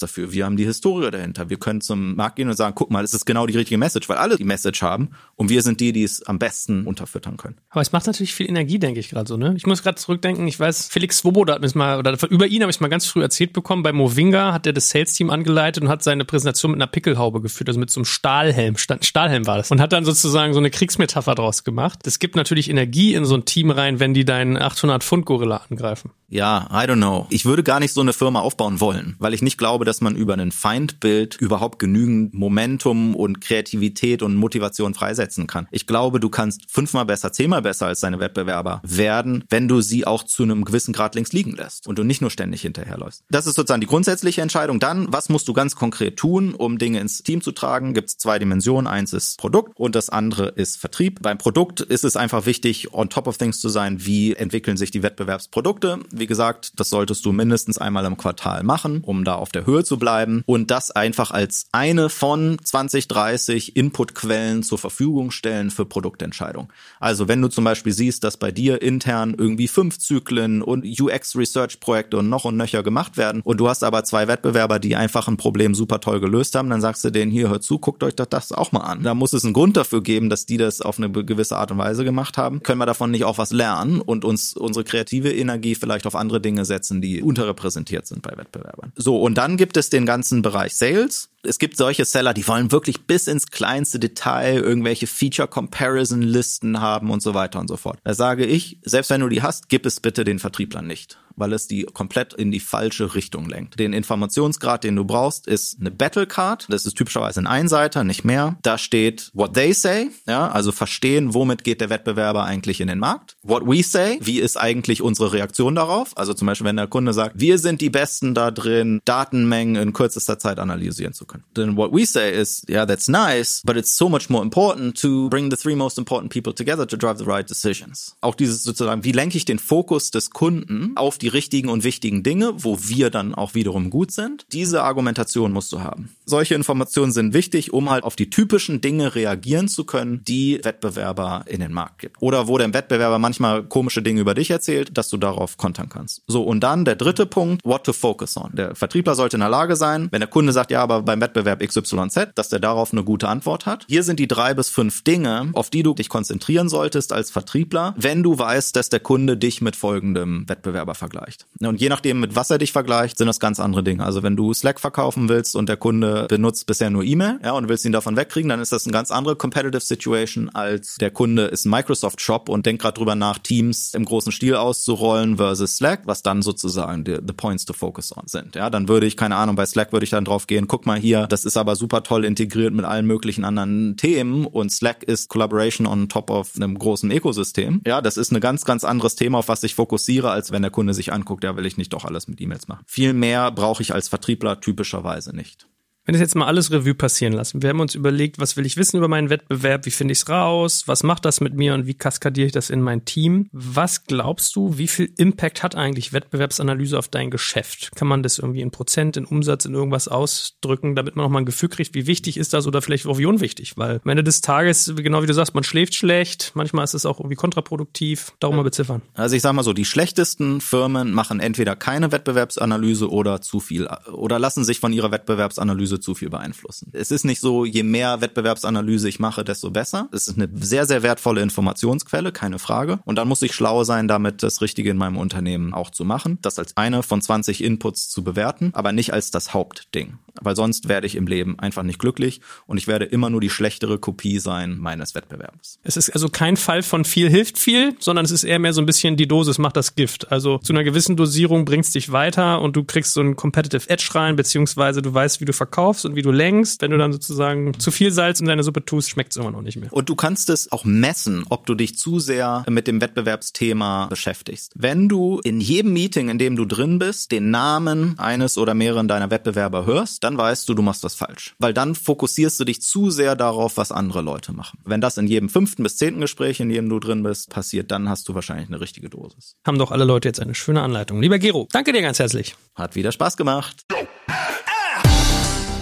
[0.00, 1.50] dafür, wir haben die Historie dahinter.
[1.50, 4.08] Wir können zum Markt gehen und sagen, guck mal, es ist genau die richtige Message,
[4.08, 7.56] weil alle die Message haben und wir sind die, die es am besten unterfüttern können.
[7.70, 9.54] Aber es macht natürlich viel Energie, denke ich gerade so, ne?
[9.56, 12.70] Ich muss gerade zurückdenken, ich weiß, Felix Swoboda hat mir mal, oder über ihn habe
[12.70, 16.02] ich mal ganz früh erzählt bekommen, bei Movinga hat er das Sales-Team angeleitet und hat
[16.02, 19.70] seine Präsentation mit einer Pickelhaube geführt, also mit so einem Stahlhelm, Stahlhelm war das.
[19.70, 22.06] Und hat dann sozusagen so eine Kriegsmetapher draus gemacht.
[22.06, 25.60] Es gibt natürlich Energie in so ein Team rein, wenn die deinen 800 Pfund Gorilla
[25.68, 26.12] angreifen.
[26.30, 27.26] Ja, I don't know.
[27.30, 30.14] Ich würde gar nicht so eine Firma aufbauen wollen, weil ich nicht glaube, dass man
[30.14, 35.68] über ein Feindbild überhaupt genügend Momentum und Kreativität und Motivation freisetzen kann.
[35.70, 40.06] Ich glaube, du kannst fünfmal besser, zehnmal besser als deine Wettbewerber werden, wenn du sie
[40.06, 43.24] auch zu einem gewissen Grad links liegen lässt und du nicht nur ständig hinterherläufst.
[43.30, 44.80] Das ist sozusagen die grundsätzliche Entscheidung.
[44.80, 47.94] Dann, was musst du ganz konkret tun, um Dinge ins Team zu tragen?
[47.94, 48.86] Gibt es zwei Dimensionen.
[48.86, 51.22] Eins ist Produkt und das andere ist Vertrieb.
[51.22, 54.04] Beim Produkt ist es einfach wichtig, on top of things zu sein.
[54.04, 56.00] Wie entwickeln sich die Wettbewerbsprodukte?
[56.18, 59.84] Wie gesagt, das solltest du mindestens einmal im Quartal machen, um da auf der Höhe
[59.84, 65.84] zu bleiben und das einfach als eine von 20, 30 Inputquellen zur Verfügung stellen für
[65.84, 66.68] Produktentscheidungen.
[67.00, 72.18] Also wenn du zum Beispiel siehst, dass bei dir intern irgendwie fünf Zyklen und UX-Research-Projekte
[72.18, 75.36] und noch und nöcher gemacht werden und du hast aber zwei Wettbewerber, die einfach ein
[75.36, 78.28] Problem super toll gelöst haben, dann sagst du denen hier, hört zu, guckt euch das,
[78.28, 79.02] das auch mal an.
[79.02, 81.78] Da muss es einen Grund dafür geben, dass die das auf eine gewisse Art und
[81.78, 82.62] Weise gemacht haben.
[82.62, 86.40] Können wir davon nicht auch was lernen und uns unsere kreative Energie vielleicht auf andere
[86.40, 88.92] Dinge setzen, die unterrepräsentiert sind bei Wettbewerbern.
[88.96, 91.30] So, und dann gibt es den ganzen Bereich Sales.
[91.44, 97.22] Es gibt solche Seller, die wollen wirklich bis ins kleinste Detail irgendwelche Feature-Comparison-Listen haben und
[97.22, 98.00] so weiter und so fort.
[98.02, 101.52] Da sage ich, selbst wenn du die hast, gib es bitte den Vertrieblern nicht weil
[101.52, 103.78] es die komplett in die falsche Richtung lenkt.
[103.78, 106.66] Den Informationsgrad, den du brauchst, ist eine Battle Card.
[106.68, 108.56] Das ist typischerweise ein Einseiter, nicht mehr.
[108.62, 112.98] Da steht what they say, ja, also verstehen, womit geht der Wettbewerber eigentlich in den
[112.98, 113.36] Markt.
[113.42, 116.16] What we say, wie ist eigentlich unsere Reaktion darauf?
[116.16, 119.92] Also zum Beispiel, wenn der Kunde sagt, wir sind die Besten da drin, Datenmengen in
[119.92, 121.44] kürzester Zeit analysieren zu können.
[121.54, 125.28] Then what we say is, yeah, that's nice, but it's so much more important to
[125.28, 128.16] bring the three most important people together to drive the right decisions.
[128.20, 132.22] Auch dieses sozusagen, wie lenke ich den Fokus des Kunden auf die richtigen und wichtigen
[132.22, 134.46] Dinge, wo wir dann auch wiederum gut sind.
[134.52, 136.10] Diese Argumentation musst du haben.
[136.24, 141.44] Solche Informationen sind wichtig, um halt auf die typischen Dinge reagieren zu können, die Wettbewerber
[141.46, 142.16] in den Markt gibt.
[142.20, 146.22] Oder wo der Wettbewerber manchmal komische Dinge über dich erzählt, dass du darauf kontern kannst.
[146.26, 148.50] So, und dann der dritte Punkt, what to focus on.
[148.54, 151.66] Der Vertriebler sollte in der Lage sein, wenn der Kunde sagt, ja, aber beim Wettbewerb
[151.66, 153.84] XYZ, dass der darauf eine gute Antwort hat.
[153.88, 157.94] Hier sind die drei bis fünf Dinge, auf die du dich konzentrieren solltest als Vertriebler,
[157.96, 161.46] wenn du weißt, dass der Kunde dich mit folgendem Wettbewerber vergleicht vergleicht.
[161.60, 164.04] Und je nachdem, mit was er dich vergleicht, sind das ganz andere Dinge.
[164.04, 167.68] Also wenn du Slack verkaufen willst und der Kunde benutzt bisher nur E-Mail, ja, und
[167.68, 171.44] willst ihn davon wegkriegen, dann ist das eine ganz andere Competitive Situation als der Kunde
[171.44, 175.76] ist ein Microsoft Shop und denkt gerade drüber nach, Teams im großen Stil auszurollen versus
[175.76, 178.56] Slack, was dann sozusagen die, the points to focus on sind.
[178.56, 180.98] Ja, dann würde ich, keine Ahnung, bei Slack würde ich dann drauf gehen, guck mal
[180.98, 185.28] hier, das ist aber super toll integriert mit allen möglichen anderen Themen und Slack ist
[185.28, 187.80] Collaboration on top of einem großen Ökosystem.
[187.86, 190.70] Ja, das ist ein ganz, ganz anderes Thema, auf was ich fokussiere, als wenn der
[190.70, 192.84] Kunde sich anguckt, ja, will ich nicht doch alles mit E-Mails machen.
[192.86, 195.68] Viel mehr brauche ich als Vertriebler typischerweise nicht.
[196.08, 198.78] Wenn ich jetzt mal alles Revue passieren lassen, wir haben uns überlegt, was will ich
[198.78, 201.86] wissen über meinen Wettbewerb, wie finde ich es raus, was macht das mit mir und
[201.86, 203.50] wie kaskadiere ich das in mein Team?
[203.52, 207.90] Was glaubst du, wie viel Impact hat eigentlich Wettbewerbsanalyse auf dein Geschäft?
[207.94, 211.44] Kann man das irgendwie in Prozent, in Umsatz, in irgendwas ausdrücken, damit man nochmal ein
[211.44, 213.76] Gefühl kriegt, wie wichtig ist das oder vielleicht auch wie unwichtig?
[213.76, 217.04] Weil am Ende des Tages, genau wie du sagst, man schläft schlecht, manchmal ist es
[217.04, 218.32] auch irgendwie kontraproduktiv.
[218.40, 219.02] Darum mal beziffern.
[219.12, 223.86] Also ich sag mal so, die schlechtesten Firmen machen entweder keine Wettbewerbsanalyse oder zu viel
[224.10, 226.90] oder lassen sich von ihrer Wettbewerbsanalyse zu viel beeinflussen.
[226.92, 230.08] Es ist nicht so, je mehr Wettbewerbsanalyse ich mache, desto besser.
[230.12, 233.00] Es ist eine sehr, sehr wertvolle Informationsquelle, keine Frage.
[233.04, 236.38] Und dann muss ich schlau sein, damit das Richtige in meinem Unternehmen auch zu machen.
[236.42, 240.88] Das als eine von 20 Inputs zu bewerten, aber nicht als das Hauptding weil sonst
[240.88, 244.38] werde ich im Leben einfach nicht glücklich und ich werde immer nur die schlechtere Kopie
[244.38, 245.78] sein meines Wettbewerbs.
[245.82, 248.80] Es ist also kein Fall von viel hilft viel, sondern es ist eher mehr so
[248.80, 250.30] ein bisschen die Dosis macht das Gift.
[250.30, 254.08] Also zu einer gewissen Dosierung bringst dich weiter und du kriegst so ein Competitive Edge
[254.12, 256.82] rein, beziehungsweise du weißt, wie du verkaufst und wie du lenkst.
[256.82, 259.62] Wenn du dann sozusagen zu viel Salz in deine Suppe tust, schmeckt es immer noch
[259.62, 259.92] nicht mehr.
[259.92, 264.72] Und du kannst es auch messen, ob du dich zu sehr mit dem Wettbewerbsthema beschäftigst.
[264.74, 269.08] Wenn du in jedem Meeting, in dem du drin bist, den Namen eines oder mehreren
[269.08, 271.54] deiner Wettbewerber hörst, dann weißt du, du machst das falsch.
[271.58, 274.78] Weil dann fokussierst du dich zu sehr darauf, was andere Leute machen.
[274.84, 278.08] Wenn das in jedem fünften bis zehnten Gespräch, in dem du drin bist, passiert, dann
[278.08, 279.56] hast du wahrscheinlich eine richtige Dosis.
[279.66, 281.20] Haben doch alle Leute jetzt eine schöne Anleitung.
[281.20, 282.56] Lieber Gero, danke dir ganz herzlich.
[282.74, 283.84] Hat wieder Spaß gemacht.